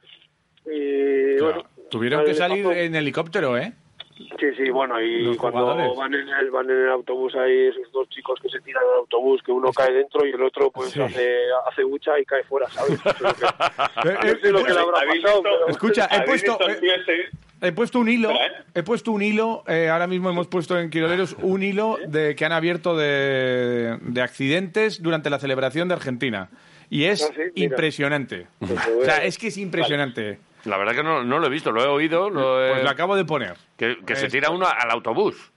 y 0.65 1.37
Claro. 1.37 1.53
bueno 1.53 1.69
Tuvieron 1.89 2.25
que 2.25 2.33
salir 2.33 2.65
en 2.65 2.95
helicóptero, 2.95 3.55
¿eh? 3.55 3.73
Sí, 4.17 4.47
sí, 4.57 4.69
bueno, 4.69 5.01
y 5.01 5.35
cuando 5.37 5.95
van 5.95 6.13
en, 6.13 6.27
el, 6.29 6.51
van 6.51 6.69
en 6.69 6.77
el 6.77 6.89
autobús 6.89 7.33
ahí 7.35 7.67
esos 7.67 7.91
dos 7.91 8.07
chicos 8.09 8.39
que 8.41 8.49
se 8.49 8.59
tiran 8.61 8.83
al 8.93 8.99
autobús, 8.99 9.41
que 9.43 9.51
uno 9.51 9.71
cae 9.71 9.91
dentro 9.93 10.25
y 10.25 10.31
el 10.31 10.41
otro 10.43 10.69
pues 10.71 10.91
Sí. 10.91 11.01
hace, 11.01 11.35
hace 11.69 11.83
hucha 11.83 12.19
y 12.19 12.25
cae 12.25 12.43
fuera, 12.43 12.69
¿sabes? 12.69 12.99
No 13.03 13.11
sé 13.13 13.23
lo 13.23 13.33
que, 13.33 14.09
Eh, 14.09 14.33
no 14.33 14.39
sé 14.39 14.51
lo 14.51 14.63
que 14.63 14.73
le 14.73 14.79
habrá 14.79 14.99
¿Habéis 14.99 15.23
pasado, 15.23 15.41
visto- 15.41 15.57
pero- 15.59 15.67
Escucha, 15.69 16.07
he 16.11 16.15
¿Habéis 16.15 16.43
puesto, 16.43 16.69
eh, 16.69 17.29
he 17.61 17.71
puesto 17.71 17.99
un 17.99 18.09
hilo, 18.09 18.31
¿eh? 18.31 18.51
he 18.75 18.83
puesto 18.83 19.11
un 19.11 19.21
hilo, 19.21 19.63
eh, 19.67 19.89
ahora 19.89 20.07
mismo 20.07 20.29
hemos 20.29 20.47
puesto 20.47 20.77
en 20.79 20.89
Quiroleros 20.89 21.35
un 21.41 21.63
hilo 21.63 21.97
de 22.07 22.35
que 22.35 22.45
han 22.45 22.51
abierto 22.51 22.95
de, 22.95 23.97
de 24.01 24.21
accidentes 24.21 25.01
durante 25.01 25.29
la 25.29 25.39
celebración 25.39 25.87
de 25.87 25.95
Argentina. 25.95 26.49
Y 26.89 27.05
es 27.05 27.23
Ah, 27.23 27.33
sí, 27.35 27.63
impresionante. 27.63 28.45
Pues 28.59 28.71
O 28.71 29.03
sea, 29.05 29.17
ver. 29.19 29.25
es 29.25 29.37
que 29.39 29.47
es 29.47 29.57
impresionante. 29.57 30.37
La 30.65 30.77
verdad 30.77 30.93
que 30.95 31.03
no, 31.03 31.23
no 31.23 31.39
lo 31.39 31.47
he 31.47 31.49
visto, 31.49 31.71
lo 31.71 31.81
he 31.83 31.87
oído. 31.87 32.29
Lo 32.29 32.63
he- 32.63 32.71
Pues 32.71 32.83
lo 32.83 32.89
acabo 32.89 33.15
de 33.15 33.25
poner. 33.25 33.53
que 33.77 33.97
que 34.05 34.15
se 34.15 34.27
tira 34.29 34.49
uno 34.49 34.65
al 34.65 34.91
autobús. 34.91 35.51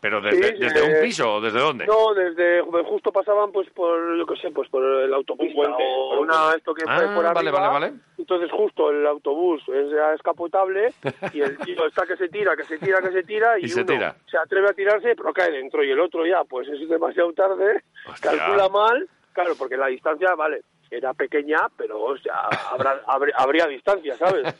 Pero 0.00 0.20
desde, 0.20 0.52
Sí, 0.54 0.60
desde 0.60 0.78
eh, 0.78 0.94
un 0.94 1.02
piso 1.02 1.34
o 1.34 1.40
desde 1.40 1.58
dónde? 1.58 1.84
No, 1.84 2.14
desde 2.14 2.62
justo 2.84 3.10
pasaban 3.10 3.50
pues 3.50 3.68
por, 3.70 4.16
yo 4.16 4.24
qué 4.26 4.36
sé, 4.36 4.52
pues 4.52 4.68
por 4.68 4.84
el 4.84 5.12
autobús 5.12 5.48
Un 5.52 5.66
o 5.72 5.76
por 5.76 6.18
un 6.20 6.28
una 6.30 6.52
esto 6.56 6.72
que 6.72 6.84
Ah, 6.86 6.98
fue 6.98 7.06
por 7.16 7.24
vale, 7.24 7.48
arriba. 7.48 7.58
vale, 7.68 7.72
vale. 7.88 7.92
Entonces 8.16 8.48
justo 8.52 8.90
el 8.90 9.04
autobús 9.08 9.60
es 9.66 9.90
ya 9.90 10.14
escapotable 10.14 10.92
y 11.34 11.40
el 11.40 11.58
tío 11.58 11.84
está 11.88 12.06
que 12.06 12.16
se 12.16 12.28
tira, 12.28 12.54
que 12.56 12.62
se 12.62 12.78
tira, 12.78 13.00
que 13.00 13.10
se 13.10 13.24
tira 13.24 13.58
y, 13.58 13.64
Y 13.64 13.68
se 13.68 13.80
uno 13.82 13.92
tira. 13.92 14.14
se 14.30 14.38
atreve 14.38 14.68
a 14.68 14.72
tirarse 14.72 15.16
pero 15.16 15.32
cae 15.32 15.50
dentro 15.50 15.82
y 15.82 15.90
el 15.90 15.98
otro 15.98 16.24
ya 16.24 16.44
pues 16.44 16.68
es 16.68 16.88
demasiado 16.88 17.32
tarde, 17.32 17.82
Hostia. 18.08 18.30
calcula 18.38 18.68
mal, 18.68 19.08
claro, 19.32 19.54
porque 19.58 19.76
la 19.76 19.88
distancia, 19.88 20.32
vale, 20.36 20.62
era 20.90 21.12
pequeña, 21.14 21.68
pero 21.76 22.00
o 22.02 22.16
sea, 22.18 22.34
habrá, 22.72 23.02
habr- 23.04 23.32
habría 23.36 23.66
distancia, 23.66 24.16
¿sabes? 24.16 24.54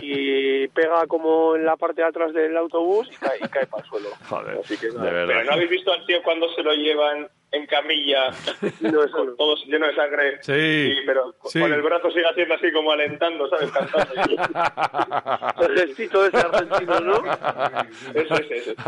Y 0.00 0.68
pega 0.68 1.06
como 1.06 1.56
en 1.56 1.64
la 1.64 1.76
parte 1.76 2.02
de 2.02 2.08
atrás 2.08 2.32
del 2.32 2.56
autobús 2.56 3.08
y 3.10 3.16
cae, 3.16 3.38
y 3.38 3.48
cae 3.48 3.66
para 3.66 3.82
el 3.82 3.88
suelo. 3.88 4.08
Joder, 4.28 4.58
Así 4.58 4.76
que 4.78 4.86
de 4.88 4.94
nada. 4.98 5.10
verdad. 5.10 5.26
Pero 5.28 5.44
¿no 5.44 5.52
habéis 5.52 5.70
visto 5.70 5.92
al 5.92 6.06
tío 6.06 6.22
cuando 6.22 6.48
se 6.54 6.62
lo 6.62 6.72
llevan 6.72 7.28
en 7.52 7.66
camilla, 7.66 8.30
No, 8.80 8.90
no. 8.90 9.10
con 9.12 9.36
todo 9.36 9.56
lleno 9.66 9.86
de 9.86 9.94
sangre? 9.94 10.38
Sí. 10.40 10.52
Y- 11.02 11.06
pero 11.06 11.34
Sí. 11.44 11.60
con 11.60 11.72
el 11.72 11.82
brazo 11.82 12.10
sigue 12.10 12.26
haciendo 12.28 12.54
así 12.54 12.72
como 12.72 12.92
alentando, 12.92 13.48
¿sabes? 13.48 13.70
Cantando. 13.70 14.14
El 15.68 15.78
gestito 15.78 16.26
ese 16.26 16.36
argentino, 16.38 17.00
¿no? 17.00 17.14
Eso 18.14 18.34
es, 18.34 18.50
eso. 18.50 18.74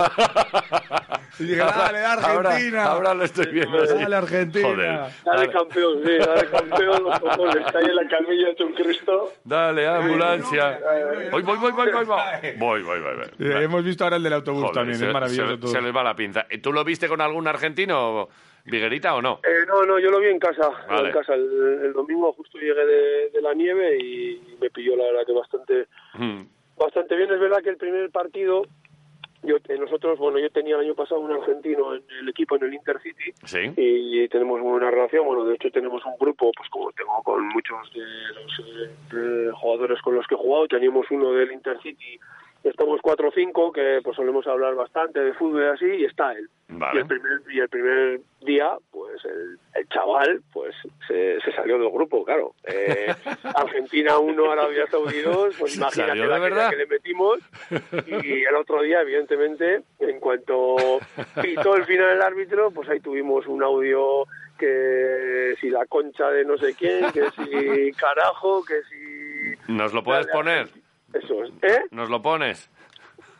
Y 1.40 1.46
dije, 1.46 1.56
dale, 1.56 1.98
Argentina. 1.98 2.84
Ahora, 2.84 2.92
ahora 3.10 3.14
lo 3.14 3.24
estoy 3.24 3.46
viendo. 3.46 3.82
así. 3.82 3.94
Dale, 3.98 4.14
Argentina. 4.16 4.68
Joder. 4.68 4.86
Dale 4.86 5.10
Dale, 5.24 5.50
campeón, 5.50 5.98
sí, 6.04 6.12
dale 6.18 6.46
campeón 6.48 7.02
los 7.02 7.18
cojones. 7.18 7.56
Está 7.66 7.78
ahí 7.80 7.86
en 7.86 7.96
la 7.96 8.06
camilla 8.08 8.48
hecho 8.50 8.64
un 8.66 8.72
Cristo. 8.74 9.32
dale, 9.42 9.84
ambulancia. 9.88 10.78
Voy, 11.32 11.42
voy, 11.42 11.58
voy, 11.58 11.72
voy, 11.72 11.90
voy. 11.90 12.04
Voy, 12.56 12.82
voy, 12.82 13.00
voy. 13.00 13.14
voy. 13.16 13.48
Eh, 13.50 13.64
hemos 13.64 13.82
visto 13.84 14.04
ahora 14.04 14.14
el 14.16 14.22
del 14.22 14.32
autobús 14.32 14.60
Joder, 14.62 14.74
también, 14.76 14.96
se, 14.98 15.06
es 15.08 15.12
maravilloso 15.12 15.50
se- 15.50 15.58
todo. 15.58 15.70
se 15.72 15.82
les 15.82 15.94
va 15.96 16.04
la 16.04 16.14
pinza. 16.14 16.46
¿Tú 16.62 16.72
lo 16.72 16.84
viste 16.84 17.08
con 17.08 17.20
algún 17.20 17.48
argentino, 17.48 18.28
Viguerita, 18.64 19.14
o 19.14 19.20
no? 19.22 19.40
Eh, 19.44 19.64
no, 19.68 19.82
no, 19.84 19.98
yo 19.98 20.10
lo 20.10 20.20
vi 20.20 20.28
en 20.28 20.38
casa. 20.38 20.70
Vale. 20.88 21.08
En 21.08 21.14
casa 21.14 21.34
el, 21.34 21.80
el 21.84 21.92
domingo 21.92 22.32
justo 22.32 22.58
llegué 22.58 22.84
de, 22.86 23.30
de 23.30 23.42
la 23.42 23.52
nieve 23.54 23.98
y 23.98 24.56
me 24.60 24.70
pilló 24.70 24.96
la 24.96 25.04
verdad 25.04 25.26
que 25.26 25.32
bastante 25.32 25.86
Mm. 26.14 26.42
bastante 26.78 27.16
bien. 27.16 27.30
Es 27.32 27.40
verdad 27.40 27.62
que 27.62 27.70
el 27.70 27.76
primer 27.76 28.10
partido, 28.10 28.62
yo 29.42 29.56
eh, 29.68 29.78
nosotros, 29.78 30.18
bueno, 30.18 30.38
yo 30.38 30.48
tenía 30.50 30.76
el 30.76 30.82
año 30.82 30.94
pasado 30.94 31.20
un 31.20 31.32
argentino 31.32 31.94
en 31.94 32.02
el 32.20 32.28
equipo 32.30 32.56
en 32.56 32.64
el 32.64 32.74
Intercity 32.74 33.32
Sí. 33.44 33.72
y 33.76 34.28
tenemos 34.28 34.60
buena 34.60 34.90
relación. 34.90 35.26
Bueno, 35.26 35.44
de 35.44 35.56
hecho 35.56 35.70
tenemos 35.70 36.02
un 36.06 36.16
grupo, 36.18 36.50
pues 36.56 36.68
como 36.70 36.90
tengo 36.92 37.22
con 37.22 37.46
muchos 37.48 37.76
de 37.92 38.00
los 38.00 38.60
eh, 39.12 39.50
jugadores 39.52 40.00
con 40.00 40.14
los 40.14 40.26
que 40.26 40.34
he 40.36 40.38
jugado, 40.38 40.68
teníamos 40.68 41.06
uno 41.10 41.32
del 41.32 41.52
Intercity, 41.52 42.18
estamos 42.64 43.00
cuatro 43.02 43.28
o 43.28 43.32
cinco 43.32 43.70
que 43.72 44.00
pues 44.02 44.16
solemos 44.16 44.46
hablar 44.46 44.74
bastante 44.74 45.20
de 45.20 45.34
fútbol 45.34 45.62
y 45.62 45.66
así 45.66 45.86
y 45.86 46.04
está 46.04 46.32
él. 46.32 46.48
Y 46.68 46.96
el 46.98 47.06
primer 47.06 47.40
y 47.50 47.60
el 47.60 47.68
primer 47.68 48.20
día, 48.40 48.76
pues 48.90 49.24
el, 49.24 49.58
el 49.74 49.88
chaval, 49.88 50.42
pues 50.52 50.74
se, 51.06 51.40
se 51.40 51.52
salió 51.52 51.78
del 51.78 51.90
grupo, 51.90 52.24
claro. 52.24 52.54
Eh, 52.64 53.14
Argentina 53.54 54.18
1, 54.18 54.50
Arabia 54.50 54.86
Saudí 54.90 55.20
2, 55.20 55.56
pues 55.58 55.72
¿Se 55.72 55.78
imagínate 55.78 56.26
la 56.26 56.38
verdad? 56.38 56.70
que 56.70 56.76
le 56.76 56.86
metimos. 56.86 57.38
Y 58.06 58.44
el 58.44 58.56
otro 58.56 58.82
día, 58.82 59.02
evidentemente, 59.02 59.82
en 60.00 60.20
cuanto 60.20 60.76
pitó 61.40 61.76
el 61.76 61.84
final 61.84 62.10
el 62.10 62.22
árbitro, 62.22 62.70
pues 62.70 62.88
ahí 62.88 63.00
tuvimos 63.00 63.46
un 63.46 63.62
audio 63.62 64.24
que 64.58 65.54
si 65.60 65.68
la 65.68 65.84
concha 65.86 66.30
de 66.30 66.44
no 66.44 66.56
sé 66.56 66.74
quién, 66.74 67.10
que 67.12 67.24
si 67.30 67.92
carajo, 67.92 68.64
que 68.64 68.82
si... 68.84 69.72
¿Nos 69.72 69.92
lo 69.92 70.02
puedes 70.02 70.26
poner? 70.28 70.68
Eso 71.14 71.44
es. 71.44 71.50
¿Eh? 71.62 71.84
¿Nos 71.90 72.10
lo 72.10 72.20
pones? 72.22 72.70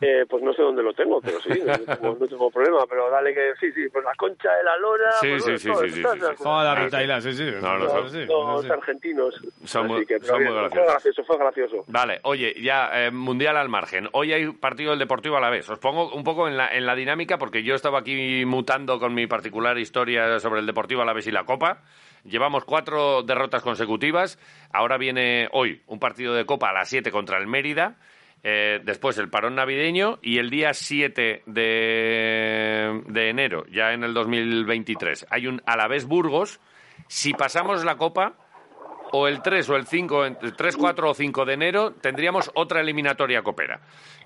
Eh, 0.07 0.25
pues 0.29 0.43
no 0.43 0.53
sé 0.53 0.61
dónde 0.61 0.83
lo 0.83 0.93
tengo, 0.93 1.19
pero 1.21 1.39
sí, 1.41 1.49
no 1.65 1.77
tengo, 1.79 2.17
no 2.19 2.27
tengo 2.27 2.51
problema. 2.51 2.85
Pero 2.87 3.09
dale 3.09 3.33
que 3.33 3.53
sí, 3.59 3.71
sí, 3.71 3.87
pues 3.91 4.03
la 4.05 4.13
concha 4.15 4.51
de 4.53 4.63
la 4.63 4.77
lora. 4.77 5.11
Sí, 5.13 5.27
pues, 5.29 5.43
sí, 5.43 5.57
sí, 5.57 5.71
sí, 5.89 5.89
sí. 5.91 6.43
Toda 6.43 6.63
la 6.63 6.75
retaila, 6.75 7.21
sí, 7.21 7.33
sí. 7.33 7.45
No, 7.61 7.77
no, 7.77 7.85
sí, 7.89 7.95
son- 7.95 8.09
sí, 8.11 8.25
Los 8.25 8.69
argentinos. 8.69 9.35
Son 9.63 9.87
muy- 9.87 10.05
que, 10.05 10.19
son 10.19 10.35
muy 10.35 10.43
bien, 10.43 10.55
graciosos. 10.55 10.73
Fue 10.75 10.85
gracioso, 10.93 11.23
fue 11.23 11.37
gracioso. 11.37 11.83
Vale, 11.87 12.19
oye, 12.23 12.53
ya, 12.61 12.89
eh, 13.05 13.11
mundial 13.11 13.57
al 13.57 13.69
margen. 13.69 14.07
Hoy 14.11 14.31
hay 14.33 14.51
partido 14.51 14.91
del 14.91 14.99
Deportivo 14.99 15.37
a 15.37 15.41
la 15.41 15.49
vez. 15.49 15.69
Os 15.69 15.79
pongo 15.79 16.13
un 16.13 16.23
poco 16.23 16.47
en 16.47 16.57
la, 16.57 16.67
en 16.75 16.85
la 16.85 16.95
dinámica 16.95 17.37
porque 17.37 17.63
yo 17.63 17.73
estaba 17.75 17.99
aquí 17.99 18.45
mutando 18.45 18.99
con 18.99 19.13
mi 19.13 19.27
particular 19.27 19.77
historia 19.77 20.39
sobre 20.39 20.59
el 20.59 20.65
Deportivo 20.65 21.01
a 21.01 21.05
la 21.05 21.13
vez 21.13 21.25
y 21.27 21.31
la 21.31 21.45
Copa. 21.45 21.81
Llevamos 22.23 22.65
cuatro 22.65 23.23
derrotas 23.23 23.61
consecutivas. 23.61 24.39
Ahora 24.73 24.97
viene 24.97 25.47
hoy 25.51 25.81
un 25.87 25.99
partido 25.99 26.33
de 26.33 26.45
Copa 26.45 26.69
a 26.69 26.73
las 26.73 26.89
7 26.89 27.11
contra 27.11 27.37
el 27.37 27.47
Mérida. 27.47 27.95
Eh, 28.47 28.79
después 28.83 29.17
el 29.17 29.27
parón 29.27 29.55
navideño 29.55 30.19
y 30.21 30.37
el 30.37 30.51
día 30.51 30.71
7 30.75 31.41
de, 31.47 33.01
de 33.07 33.29
enero, 33.29 33.65
ya 33.71 33.91
en 33.91 34.03
el 34.03 34.13
2023, 34.13 35.25
hay 35.31 35.47
un 35.47 35.63
Alavés 35.65 36.05
Burgos. 36.05 36.59
Si 37.07 37.33
pasamos 37.33 37.83
la 37.83 37.97
Copa, 37.97 38.35
o 39.17 39.27
el 39.27 39.41
3 39.41 39.69
o 39.69 39.75
el 39.75 39.85
5, 39.87 40.25
el 40.25 40.35
3, 40.55 40.77
4 40.77 41.09
o 41.09 41.13
5 41.13 41.45
de 41.45 41.53
enero, 41.53 41.91
tendríamos 41.93 42.51
otra 42.55 42.81
eliminatoria 42.81 43.41
copera. 43.41 43.79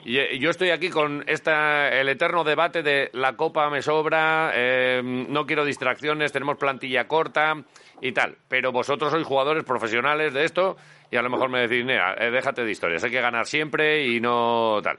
Y 0.03 0.17
eh, 0.17 0.39
yo 0.39 0.49
estoy 0.49 0.69
aquí 0.71 0.89
con 0.89 1.23
esta, 1.27 1.89
el 1.89 2.09
eterno 2.09 2.43
debate 2.43 2.81
de 2.81 3.09
la 3.13 3.33
copa 3.35 3.69
me 3.69 3.81
sobra, 3.81 4.51
eh, 4.55 5.01
no 5.03 5.45
quiero 5.45 5.65
distracciones, 5.65 6.31
tenemos 6.31 6.57
plantilla 6.57 7.07
corta 7.07 7.55
y 8.01 8.11
tal. 8.13 8.37
Pero 8.47 8.71
vosotros 8.71 9.11
sois 9.11 9.25
jugadores 9.27 9.63
profesionales 9.63 10.33
de 10.33 10.45
esto 10.45 10.77
y 11.11 11.17
a 11.17 11.21
lo 11.21 11.29
mejor 11.29 11.49
me 11.49 11.59
decís, 11.67 11.83
"Nea, 11.85 12.15
eh, 12.17 12.31
déjate 12.31 12.63
de 12.63 12.71
historias, 12.71 13.03
hay 13.03 13.11
que 13.11 13.21
ganar 13.21 13.45
siempre 13.45 14.05
y 14.07 14.19
no 14.19 14.79
tal. 14.83 14.97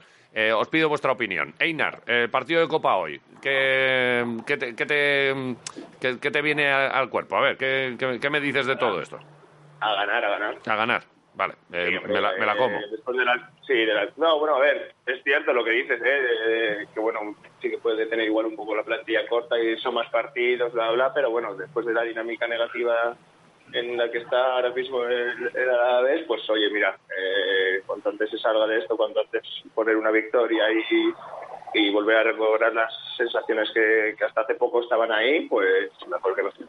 Os 0.55 0.69
pido 0.69 0.87
vuestra 0.87 1.11
opinión. 1.11 1.53
Einar, 1.59 2.03
el 2.05 2.29
partido 2.29 2.61
de 2.61 2.67
Copa 2.69 2.95
hoy, 2.95 3.19
¿qué, 3.41 4.23
qué 4.45 4.55
te, 4.55 4.75
qué 4.75 4.85
te, 4.85 5.35
qué- 5.99 6.31
te 6.31 6.41
viene 6.41 6.71
al 6.71 7.09
cuerpo? 7.09 7.35
A 7.35 7.41
ver, 7.41 7.57
¿qué, 7.57 7.95
qué- 7.99 8.17
qué 8.17 8.29
me 8.29 8.39
dices 8.39 8.65
de 8.65 8.77
todo 8.77 9.01
esto? 9.01 9.19
A 9.81 9.93
ganar, 9.95 10.23
a 10.25 10.29
ganar. 10.29 10.55
A 10.65 10.75
ganar. 10.75 11.01
Vale, 11.33 11.53
eh, 11.71 11.85
Sí, 12.01 12.07
me, 12.07 12.19
la, 12.21 12.33
me 12.33 12.45
la 12.45 12.57
como. 12.57 12.77
eh, 12.77 12.85
después 12.91 13.15
de 13.17 13.23
la, 13.25 13.49
sí, 13.65 13.73
de 13.73 13.93
la- 13.93 14.09
no, 14.17 14.37
bueno, 14.39 14.55
a 14.55 14.59
ver, 14.59 14.93
es 15.05 15.23
cierto 15.23 15.53
lo 15.53 15.63
que 15.63 15.71
dices, 15.71 16.01
¿eh? 16.03 16.85
que 16.93 16.99
bueno, 16.99 17.35
sí 17.61 17.69
que 17.69 17.77
puede 17.77 18.05
tener 18.07 18.25
igual 18.25 18.47
un 18.47 18.55
poco 18.57 18.75
la 18.75 18.83
plantilla 18.83 19.25
corta 19.27 19.57
y 19.57 19.77
son 19.77 19.93
más 19.93 20.09
partidos, 20.09 20.73
bla, 20.73 20.87
bla, 20.87 20.93
bla, 20.93 21.13
pero 21.13 21.31
bueno, 21.31 21.55
después 21.55 21.85
de 21.85 21.93
la 21.93 22.03
dinámica 22.03 22.47
negativa 22.47 23.15
en 23.73 23.97
la 23.97 24.11
que 24.11 24.17
está 24.17 24.55
ahora 24.55 24.71
mismo 24.71 25.03
el, 25.05 25.49
el 25.55 25.69
Alavés, 25.69 26.25
pues 26.27 26.47
oye, 26.49 26.69
mira, 26.69 26.97
eh, 27.17 27.81
cuanto 27.85 28.09
antes 28.09 28.29
se 28.29 28.37
salga 28.37 28.67
de 28.67 28.79
esto, 28.79 28.97
cuanto 28.97 29.21
antes 29.21 29.41
poner 29.73 29.95
una 29.95 30.11
victoria 30.11 30.65
y, 30.69 31.13
y 31.79 31.91
volver 31.93 32.17
a 32.17 32.23
recobrar 32.23 32.73
las 32.73 32.93
sensaciones 33.15 33.71
que, 33.73 34.15
que 34.19 34.25
hasta 34.25 34.41
hace 34.41 34.55
poco 34.55 34.81
estaban 34.81 35.13
ahí, 35.13 35.47
pues 35.47 35.89
mejor 36.09 36.35
que 36.35 36.43
mejor. 36.43 36.65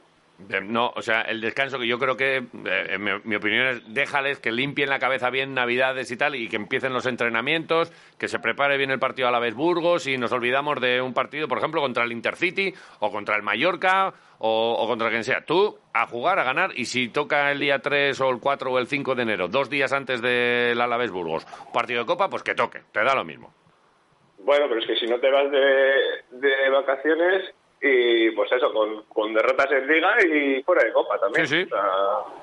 No, 0.63 0.93
o 0.95 1.03
sea, 1.03 1.23
el 1.23 1.41
descanso 1.41 1.79
que 1.79 1.87
yo 1.87 1.99
creo 1.99 2.17
que, 2.17 2.37
eh, 2.37 2.87
en 2.91 3.05
mi, 3.05 3.11
mi 3.25 3.37
opinión 3.37 3.67
es, 3.67 3.95
déjales 3.95 4.39
que 4.41 4.53
limpien 4.53 4.89
la 4.89 4.99
cabeza 4.99 5.31
bien 5.31 5.55
Navidades 5.55 6.11
y 6.11 6.17
tal, 6.17 6.35
y 6.35 6.49
que 6.49 6.57
empiecen 6.57 6.93
los 6.93 7.07
entrenamientos, 7.07 7.93
que 8.19 8.29
se 8.29 8.39
prepare 8.39 8.77
bien 8.77 8.91
el 8.91 8.99
partido 8.99 9.29
a 9.29 9.31
la 9.31 9.43
Burgos, 9.51 10.07
y 10.07 10.19
nos 10.19 10.33
olvidamos 10.33 10.81
de 10.81 11.01
un 11.01 11.15
partido, 11.15 11.49
por 11.49 11.59
ejemplo, 11.59 11.81
contra 11.81 12.05
el 12.05 12.13
Intercity, 12.13 12.73
o 13.01 13.11
contra 13.11 13.37
el 13.37 13.43
Mallorca, 13.43 14.15
o, 14.39 14.77
o 14.79 14.87
contra 14.87 15.11
quien 15.11 15.25
sea. 15.25 15.45
Tú, 15.45 15.79
a 15.93 16.07
jugar, 16.07 16.39
a 16.39 16.45
ganar, 16.45 16.71
y 16.75 16.87
si 16.87 17.09
toca 17.09 17.51
el 17.51 17.59
día 17.59 17.79
3 17.81 18.21
o 18.21 18.31
el 18.31 18.41
4 18.41 18.73
o 18.73 18.79
el 18.79 18.87
5 18.87 19.15
de 19.15 19.23
enero, 19.23 19.49
dos 19.49 19.69
días 19.71 19.93
antes 19.93 20.21
del 20.23 20.81
Alavés 20.81 21.11
Burgos, 21.11 21.45
partido 21.73 22.01
de 22.01 22.07
Copa, 22.07 22.29
pues 22.29 22.43
que 22.43 22.55
toque, 22.55 22.81
te 22.93 23.05
da 23.05 23.15
lo 23.15 23.25
mismo. 23.25 23.53
Bueno, 24.39 24.67
pero 24.69 24.81
es 24.81 24.87
que 24.87 24.97
si 24.97 25.07
no 25.07 25.21
te 25.21 25.31
vas 25.31 25.51
de, 25.51 26.39
de 26.39 26.71
vacaciones 26.71 27.55
y 27.85 28.31
pues 28.31 28.51
eso, 28.53 28.73
con, 28.73 29.03
con 29.09 29.35
derrotas 29.35 29.73
en 29.73 29.89
liga 29.89 30.15
y 30.25 30.63
fuera 30.63 30.85
de 30.85 30.93
copa 30.93 31.19
también. 31.19 31.47
Sí, 31.49 31.57
sí. 31.57 31.63
O 31.65 31.69
sea, 31.69 31.89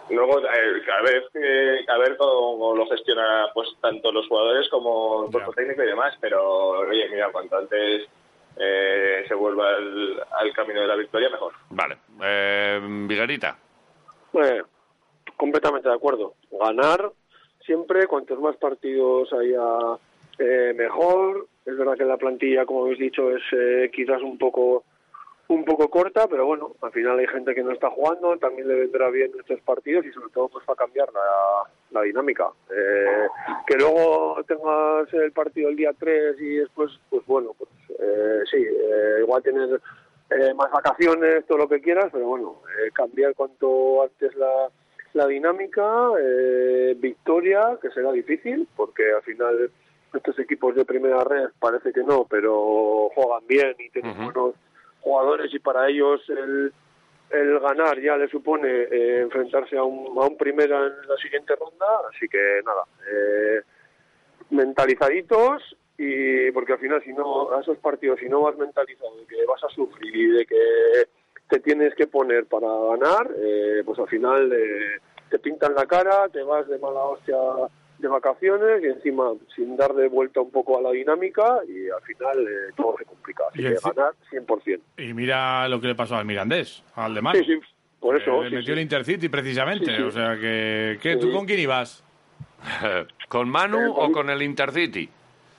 luego, 0.09 0.39
eh, 0.39 0.83
a 0.91 1.01
ver, 1.01 1.23
eh, 1.33 1.85
a 1.87 1.97
ver 1.97 2.17
cómo 2.17 2.75
lo 2.75 2.85
gestiona 2.87 3.47
pues 3.53 3.69
tanto 3.81 4.11
los 4.11 4.27
jugadores 4.27 4.67
como 4.69 5.25
el 5.25 5.31
cuerpo 5.31 5.53
técnico 5.53 5.81
y 5.83 5.87
demás, 5.87 6.13
pero 6.19 6.79
oye, 6.79 7.07
mira, 7.09 7.31
cuanto 7.31 7.57
antes 7.57 8.09
eh, 8.57 9.23
se 9.27 9.33
vuelva 9.33 9.69
al, 9.69 10.21
al 10.31 10.53
camino 10.53 10.81
de 10.81 10.87
la 10.87 10.95
victoria, 10.97 11.29
mejor. 11.29 11.53
Vale. 11.69 11.97
Eh, 12.21 12.81
Viguerita. 13.07 13.57
Eh, 14.33 14.61
completamente 15.37 15.87
de 15.87 15.95
acuerdo. 15.95 16.33
Ganar 16.51 17.11
siempre, 17.65 18.07
cuantos 18.07 18.39
más 18.39 18.57
partidos 18.57 19.31
haya, 19.31 19.97
eh, 20.37 20.73
mejor. 20.75 21.47
Es 21.65 21.77
verdad 21.77 21.97
que 21.97 22.03
la 22.03 22.17
plantilla, 22.17 22.65
como 22.65 22.83
habéis 22.83 22.99
dicho, 22.99 23.29
es 23.29 23.43
eh, 23.53 23.89
quizás 23.93 24.21
un 24.21 24.37
poco 24.37 24.83
un 25.49 25.65
poco 25.65 25.89
corta, 25.89 26.27
pero 26.27 26.45
bueno, 26.45 26.75
al 26.81 26.91
final 26.91 27.17
hay 27.17 27.27
gente 27.27 27.55
que 27.55 27.63
no 27.63 27.71
está 27.71 27.89
jugando, 27.89 28.37
también 28.37 28.67
le 28.67 28.75
vendrá 28.81 29.09
bien 29.09 29.31
estos 29.39 29.59
partidos 29.61 30.05
y 30.05 30.11
sobre 30.11 30.29
todo 30.29 30.47
pues 30.47 30.63
va 30.69 30.73
a 30.73 30.77
cambiar 30.77 31.09
la, 31.11 31.99
la 31.99 32.01
dinámica. 32.03 32.49
Eh, 32.69 33.27
que 33.65 33.75
luego 33.75 34.37
tengas 34.47 35.11
el 35.11 35.31
partido 35.31 35.69
el 35.69 35.75
día 35.75 35.91
3 35.97 36.39
y 36.39 36.55
después, 36.57 36.91
pues 37.09 37.25
bueno, 37.25 37.55
pues 37.57 37.69
eh, 37.99 38.41
sí, 38.49 38.57
eh, 38.57 39.21
igual 39.21 39.41
tener 39.41 39.81
eh, 40.29 40.53
más 40.53 40.69
vacaciones, 40.71 41.43
todo 41.47 41.57
lo 41.57 41.67
que 41.67 41.81
quieras, 41.81 42.09
pero 42.11 42.27
bueno, 42.27 42.61
eh, 42.85 42.91
cambiar 42.93 43.33
cuanto 43.33 44.03
antes 44.03 44.35
la, 44.35 44.69
la 45.13 45.25
dinámica, 45.25 46.11
eh, 46.21 46.93
victoria, 46.95 47.79
que 47.81 47.89
será 47.89 48.11
difícil, 48.11 48.67
porque 48.75 49.11
al 49.11 49.23
final 49.23 49.71
estos 50.13 50.37
equipos 50.37 50.75
de 50.75 50.85
primera 50.85 51.23
red 51.23 51.49
parece 51.59 51.91
que 51.91 52.03
no, 52.03 52.27
pero 52.29 53.09
juegan 53.15 53.47
bien 53.47 53.75
y 53.79 53.89
tienen 53.89 54.11
Ujú. 54.11 54.23
buenos 54.25 54.55
jugadores 55.01 55.53
y 55.53 55.59
para 55.59 55.87
ellos 55.87 56.21
el, 56.29 56.73
el 57.29 57.59
ganar 57.59 57.99
ya 57.99 58.17
le 58.17 58.27
supone 58.27 58.67
eh, 58.69 59.21
enfrentarse 59.21 59.77
a 59.77 59.83
un, 59.83 60.17
a 60.17 60.27
un 60.27 60.37
primera 60.37 60.87
en 60.87 61.07
la 61.07 61.17
siguiente 61.17 61.55
ronda, 61.55 61.85
así 62.13 62.27
que 62.27 62.61
nada, 62.65 62.83
eh, 63.11 63.61
mentalizaditos 64.49 65.77
y 65.97 66.51
porque 66.51 66.73
al 66.73 66.79
final 66.79 67.03
si 67.03 67.11
no 67.13 67.51
a 67.51 67.61
esos 67.61 67.77
partidos 67.77 68.19
si 68.19 68.29
no 68.29 68.41
vas 68.41 68.57
mentalizado 68.57 69.15
de 69.17 69.25
que 69.25 69.45
vas 69.45 69.63
a 69.63 69.69
sufrir 69.69 70.15
y 70.15 70.27
de 70.27 70.45
que 70.45 71.09
te 71.49 71.59
tienes 71.59 71.95
que 71.95 72.07
poner 72.07 72.45
para 72.45 72.67
ganar, 72.67 73.31
eh, 73.37 73.81
pues 73.83 73.97
al 73.99 74.07
final 74.07 74.51
eh, 74.53 74.99
te 75.29 75.39
pintan 75.39 75.73
la 75.73 75.85
cara, 75.85 76.29
te 76.29 76.43
vas 76.43 76.67
de 76.67 76.77
mala 76.77 76.99
hostia 76.99 77.35
de 77.99 78.07
vacaciones 78.07 78.81
y 78.83 78.87
encima 78.87 79.33
sin 79.55 79.75
dar 79.77 79.93
de 79.93 80.07
vuelta 80.07 80.39
un 80.41 80.51
poco 80.51 80.77
a 80.77 80.81
la 80.81 80.91
dinámica 80.91 81.59
y 81.67 81.89
al 81.89 82.01
final 82.01 82.39
eh, 82.47 82.71
todo 82.75 82.95
se 82.97 83.05
complica. 83.05 83.43
Así 83.49 83.59
Y 83.61 83.63
que 83.65 83.75
ganar 83.83 84.13
100%. 84.31 84.79
Y 84.97 85.13
mira 85.13 85.67
lo 85.67 85.79
que 85.81 85.87
le 85.87 85.95
pasó 85.95 86.15
al 86.15 86.25
Mirandés, 86.25 86.83
al 86.95 87.13
de 87.13 87.21
Manu. 87.21 87.39
Sí, 87.39 87.45
sí, 87.45 87.59
por 87.99 88.15
eso. 88.15 88.41
Le 88.43 88.49
sí, 88.49 88.55
metió 88.55 88.67
sí. 88.67 88.71
el 88.73 88.79
Intercity 88.79 89.29
precisamente. 89.29 89.85
Sí, 89.85 89.95
sí. 89.97 90.01
O 90.01 90.11
sea 90.11 90.35
que. 90.39 90.97
¿qué, 91.01 91.17
¿Tú 91.17 91.31
con 91.31 91.45
quién 91.45 91.59
ibas? 91.59 92.03
¿Con 93.29 93.49
Manu 93.49 93.79
Eh, 93.79 93.93
o 93.95 94.11
con- 94.11 94.29
el 94.29 94.41
Intercity? 94.41 95.09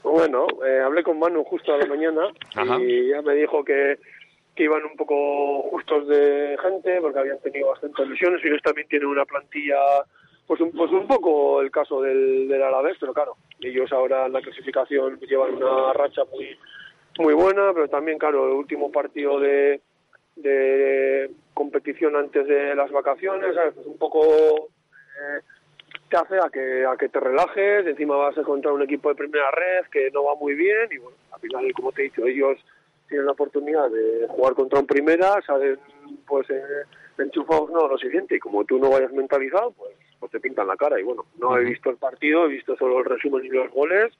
Bueno, 0.03 0.47
eh, 0.67 0.81
hablé 0.83 1.03
con 1.03 1.19
Manu 1.19 1.45
justo 1.45 1.75
a 1.75 1.79
la 1.79 1.87
mañana 1.87 2.23
Ajá. 2.55 2.81
y 2.81 3.09
ya 3.11 3.21
me 3.23 3.35
dijo 3.35 3.63
que, 3.65 3.99
que 4.57 4.65
iban 4.65 4.83
un 4.85 4.97
poco 4.97 5.63
justos 5.71 6.09
de 6.09 6.57
gente 6.63 6.99
porque 7.03 7.19
habían 7.19 7.39
tenido 7.41 7.69
bastantes 7.69 8.09
lesiones 8.09 8.43
y 8.43 8.49
ellos 8.49 8.63
también 8.63 8.89
tienen 8.89 9.09
una 9.09 9.25
plantilla, 9.27 9.77
pues 10.51 10.61
un, 10.63 10.73
pues 10.73 10.91
un 10.91 11.07
poco 11.07 11.63
el 11.63 11.71
caso 11.71 12.03
del, 12.03 12.49
del 12.49 12.61
Alavés, 12.61 12.97
pero 12.99 13.15
claro, 13.15 13.37
ellos 13.61 13.93
ahora 13.93 14.27
en 14.27 14.33
la 14.33 14.41
clasificación 14.41 15.21
llevan 15.21 15.55
una 15.55 15.93
racha 15.93 16.23
muy 16.25 16.59
muy 17.21 17.35
buena, 17.35 17.73
pero 17.73 17.87
también, 17.87 18.19
claro, 18.19 18.49
el 18.49 18.55
último 18.55 18.91
partido 18.91 19.39
de, 19.39 19.81
de 20.35 21.31
competición 21.55 22.17
antes 22.17 22.49
de 22.49 22.75
las 22.75 22.91
vacaciones, 22.91 23.55
¿sabes? 23.55 23.75
Pues 23.75 23.87
un 23.87 23.97
poco 23.97 24.25
eh, 24.25 25.41
te 26.09 26.17
hace 26.17 26.39
a 26.39 26.51
que, 26.51 26.85
a 26.85 26.97
que 26.97 27.09
te 27.09 27.21
relajes, 27.21 27.87
encima 27.87 28.17
vas 28.17 28.37
a 28.37 28.41
encontrar 28.41 28.75
un 28.75 28.83
equipo 28.83 29.09
de 29.09 29.15
primera 29.15 29.53
red 29.53 29.87
que 29.93 30.11
no 30.11 30.25
va 30.25 30.35
muy 30.35 30.55
bien 30.57 30.89
y 30.91 30.99
bueno, 30.99 31.17
al 31.31 31.41
final, 31.41 31.73
como 31.75 31.93
te 31.93 32.01
he 32.01 32.05
dicho, 32.07 32.27
ellos 32.27 32.59
tienen 33.09 33.27
la 33.27 33.33
oportunidad 33.33 33.89
de 33.89 34.27
jugar 34.27 34.55
contra 34.55 34.81
un 34.81 34.87
primera, 34.89 35.41
salen 35.47 35.79
pues 36.27 36.51
eh, 36.51 36.61
enchufados 37.19 37.71
no 37.71 37.87
lo 37.87 37.99
siguiente 37.99 38.35
y 38.35 38.41
como 38.41 38.65
tú 38.65 38.81
no 38.81 38.91
vayas 38.91 39.13
mentalizado, 39.13 39.71
pues, 39.79 39.95
pues 40.21 40.31
te 40.31 40.41
pintan 40.41 40.69
la 40.69 40.77
cara. 40.77 41.01
Y 41.01 41.03
bueno, 41.03 41.25
no 41.39 41.57
he 41.57 41.65
visto 41.65 41.91
el 41.91 41.97
partido, 41.97 42.45
he 42.45 42.49
visto 42.49 42.77
solo 42.77 42.99
el 42.99 43.07
resumen 43.07 43.45
y 43.45 43.49
los 43.49 43.71
goles. 43.73 44.13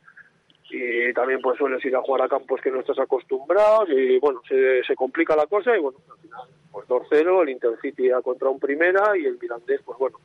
Y 0.71 1.13
también 1.13 1.41
pues 1.41 1.59
sueles 1.59 1.85
ir 1.85 1.95
a 1.95 2.01
jugar 2.01 2.23
a 2.23 2.29
campos 2.29 2.61
que 2.61 2.71
no 2.71 2.81
estás 2.81 2.99
acostumbrado. 2.99 3.87
Y 3.89 4.19
bueno, 4.19 4.41
se, 4.49 4.83
se 4.85 4.97
complica 4.97 5.37
la 5.37 5.47
cosa 5.47 5.77
y 5.77 5.81
bueno, 5.81 5.99
al 6.11 6.19
final 6.19 6.49
pues 6.73 6.89
2-0, 6.89 7.43
el 7.43 7.49
Intercity 7.51 8.11
a 8.11 8.23
contra 8.23 8.49
un 8.49 8.59
primera 8.59 9.17
y 9.17 9.27
el 9.27 9.39
Mirandés 9.41 9.83
pues 9.85 9.99
bueno, 9.99 10.19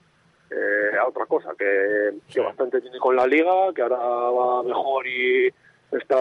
eh, 0.52 0.98
a 0.98 1.08
otra 1.08 1.26
cosa 1.26 1.54
que, 1.58 2.12
que 2.32 2.40
bastante 2.40 2.80
tiene 2.82 3.00
con 3.00 3.16
la 3.16 3.26
liga, 3.26 3.74
que 3.76 3.82
ahora 3.82 3.98
va 3.98 4.64
mejor 4.64 5.08
y 5.08 5.48
está 5.92 6.16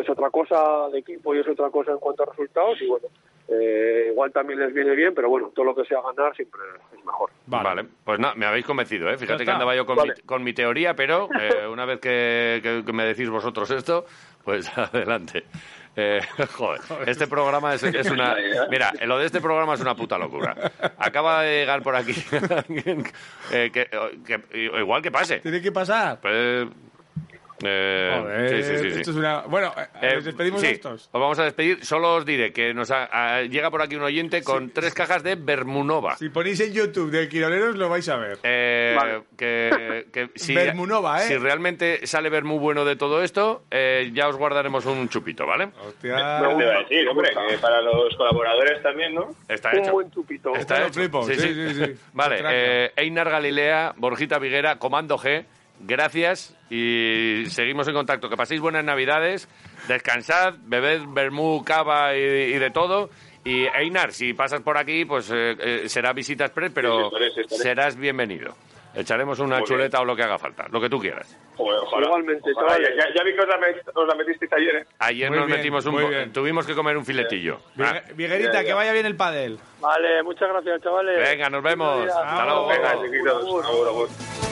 es 0.00 0.08
otra 0.08 0.30
cosa 0.30 0.88
de 0.90 0.98
equipo 1.00 1.34
y 1.34 1.40
es 1.40 1.48
otra 1.48 1.70
cosa 1.70 1.92
en 1.92 1.98
cuanto 1.98 2.22
a 2.22 2.26
resultados. 2.26 2.80
Y 2.80 2.86
bueno, 2.86 3.08
eh, 3.48 4.06
igual 4.10 4.32
también 4.32 4.60
les 4.60 4.72
viene 4.72 4.94
bien, 4.94 5.14
pero 5.14 5.28
bueno, 5.28 5.50
todo 5.54 5.64
lo 5.66 5.74
que 5.74 5.84
sea 5.84 6.00
ganar 6.00 6.34
siempre 6.34 6.60
es 6.96 7.04
mejor. 7.04 7.30
Vale. 7.46 7.84
Pues 8.04 8.18
no, 8.18 8.34
me 8.36 8.46
habéis 8.46 8.64
convencido, 8.64 9.10
¿eh? 9.10 9.18
Fíjate 9.18 9.44
que 9.44 9.50
andaba 9.50 9.74
yo 9.76 9.84
con, 9.86 9.96
Vale. 9.96 10.14
mi, 10.16 10.22
con 10.22 10.42
mi 10.44 10.52
teoría, 10.52 10.94
pero 10.94 11.28
eh, 11.40 11.66
una 11.66 11.84
vez 11.84 12.00
que, 12.00 12.60
que- 12.62 12.82
que 12.84 12.92
me 12.92 13.04
decís 13.04 13.28
vosotros 13.28 13.70
esto, 13.70 14.06
pues 14.44 14.68
adelante. 14.78 15.44
Eh, 15.94 16.20
joder, 16.54 16.80
este 17.06 17.26
programa 17.26 17.74
es, 17.74 17.82
es 17.82 18.10
una... 18.10 18.34
Mira, 18.70 18.92
lo 19.04 19.18
de 19.18 19.26
este 19.26 19.42
programa 19.42 19.74
es 19.74 19.80
una 19.82 19.94
puta 19.94 20.16
locura. 20.16 20.56
Acaba 20.96 21.42
de 21.42 21.58
llegar 21.60 21.82
por 21.82 21.94
aquí 21.96 22.14
alguien 22.50 23.04
que, 23.50 23.70
que- 23.70 23.88
que- 24.26 24.70
igual 24.80 25.02
que 25.02 25.10
pase. 25.10 25.40
Tiene 25.40 25.60
que 25.60 25.70
pasar. 25.72 26.18
Pues, 26.22 26.66
eh, 27.64 28.11
sí, 28.56 28.62
sí, 28.62 28.76
sí, 28.78 28.90
sí. 28.90 28.98
Esto 29.00 29.10
es 29.12 29.16
una... 29.16 29.40
Bueno, 29.42 29.72
eh, 29.76 29.86
Eh, 30.02 30.14
¿nos 30.16 30.24
despedimos 30.24 30.62
estos? 30.62 31.08
Os 31.12 31.20
vamos 31.20 31.38
a 31.38 31.44
despedir. 31.44 31.84
Solo 31.84 32.14
os 32.16 32.24
diré 32.26 32.52
que 32.52 32.74
nos 32.74 32.90
ha- 32.90 33.08
a- 33.36 33.42
llega 33.42 33.70
por 33.70 33.82
aquí 33.82 33.96
un 33.96 34.02
oyente 34.02 34.42
con 34.42 34.70
tres 34.70 34.94
cajas 34.94 35.22
de 35.22 35.34
Bermunova. 35.36 36.16
Si 36.16 36.28
ponéis 36.28 36.60
en 36.60 36.72
YouTube 36.72 37.10
de 37.10 37.28
Quiroleros 37.28 37.76
lo 37.76 37.88
vais 37.88 38.08
a 38.08 38.16
ver. 38.16 38.38
Eh, 38.42 38.94
Vale. 38.96 39.22
que, 39.36 40.06
que 40.12 40.30
si, 40.34 40.54
Bermunova, 40.54 41.22
¿eh? 41.22 41.28
si 41.28 41.36
realmente 41.36 42.06
sale 42.06 42.28
Bermú 42.30 42.58
bueno 42.58 42.84
de 42.84 42.96
todo 42.96 43.22
esto, 43.22 43.64
eh, 43.70 44.10
ya 44.12 44.28
os 44.28 44.36
guardaremos 44.36 44.84
un 44.86 45.08
chupito, 45.08 45.46
¿vale? 45.46 45.70
Hostia. 45.86 46.40
Me 46.40 46.56
Te 46.56 46.62
iba 46.64 46.74
a 46.74 46.78
decir, 46.80 47.08
hombre, 47.08 47.30
que 47.48 47.58
para 47.58 47.80
los 47.80 48.14
colaboradores 48.16 48.82
también, 48.82 49.14
¿no? 49.14 49.30
Está 49.48 49.70
Un 49.72 49.78
hecho. 49.78 49.92
buen 49.92 50.10
chupito. 50.10 50.54
Está 50.54 50.78
lo 50.80 50.86
hecho. 50.86 50.94
flipo, 51.00 51.22
sí, 51.24 51.34
sí, 51.34 51.74
sí. 51.74 51.94
Vale, 52.12 52.40
eh, 52.50 52.92
Einar 52.96 53.30
Galilea, 53.30 53.94
Borjita 53.96 54.38
Viguera, 54.38 54.78
Comando 54.78 55.18
G, 55.18 55.44
gracias 55.82 56.56
y 56.70 57.44
seguimos 57.48 57.86
en 57.88 57.94
contacto. 57.94 58.28
Que 58.28 58.36
paséis 58.36 58.60
buenas 58.60 58.84
navidades, 58.84 59.48
descansad, 59.88 60.54
bebed 60.62 61.02
vermú, 61.08 61.62
cava 61.64 62.16
y, 62.16 62.20
y 62.20 62.58
de 62.58 62.70
todo. 62.70 63.10
Y 63.44 63.66
Einar, 63.66 64.12
si 64.12 64.34
pasas 64.34 64.60
por 64.60 64.78
aquí, 64.78 65.04
pues 65.04 65.28
eh, 65.32 65.56
eh, 65.58 65.88
será 65.88 66.12
visita 66.12 66.44
express, 66.44 66.70
pero 66.72 66.90
Sí, 66.90 67.00
sí, 67.00 67.06
estaré, 67.06 67.30
sí, 67.32 67.40
estaré. 67.40 67.62
serás 67.62 67.96
bienvenido. 67.96 68.54
Echaremos 68.94 69.38
una 69.38 69.56
Muy 69.56 69.66
chuleta 69.66 70.00
o 70.02 70.04
lo 70.04 70.14
que 70.14 70.22
haga 70.22 70.38
falta, 70.38 70.66
lo 70.70 70.78
que 70.78 70.90
tú 70.90 71.00
quieras. 71.00 71.34
Joder, 71.56 71.78
ojalá. 71.80 72.06
Igualmente, 72.08 72.50
Ojalá. 72.54 72.68
chavales. 72.76 72.90
Ya, 72.96 73.04
ya 73.16 73.24
vi 73.24 73.32
que 73.34 73.40
os 73.40 73.48
la, 73.48 73.56
met- 73.58 73.90
os 73.94 74.06
la 74.06 74.14
metisteis 74.14 74.52
ayer, 74.52 74.76
¿eh? 74.76 74.86
Ayer 74.98 75.30
Muy 75.30 75.38
nos 75.38 75.46
bien, 75.46 75.58
metimos 75.58 75.86
un 75.86 76.08
bien. 76.10 76.30
tuvimos 76.32 76.66
que 76.66 76.74
comer 76.74 76.96
un 76.98 77.04
filetillo. 77.06 77.58
Ah, 77.80 77.94
Vigue- 78.04 78.14
Viguerita, 78.14 78.52
Ya, 78.52 78.60
ya. 78.60 78.64
que 78.66 78.74
vaya 78.74 78.92
bien 78.92 79.06
el 79.06 79.16
pádel. 79.16 79.58
Vale, 79.80 80.22
muchas 80.22 80.46
gracias, 80.50 80.82
chavales. 80.82 81.18
venga, 81.18 81.48
nos 81.48 81.62
vemos. 81.62 82.06
Hasta 82.06 82.44
luego. 82.44 82.68
Venga, 82.68 83.02
chiquitos. 83.02 84.51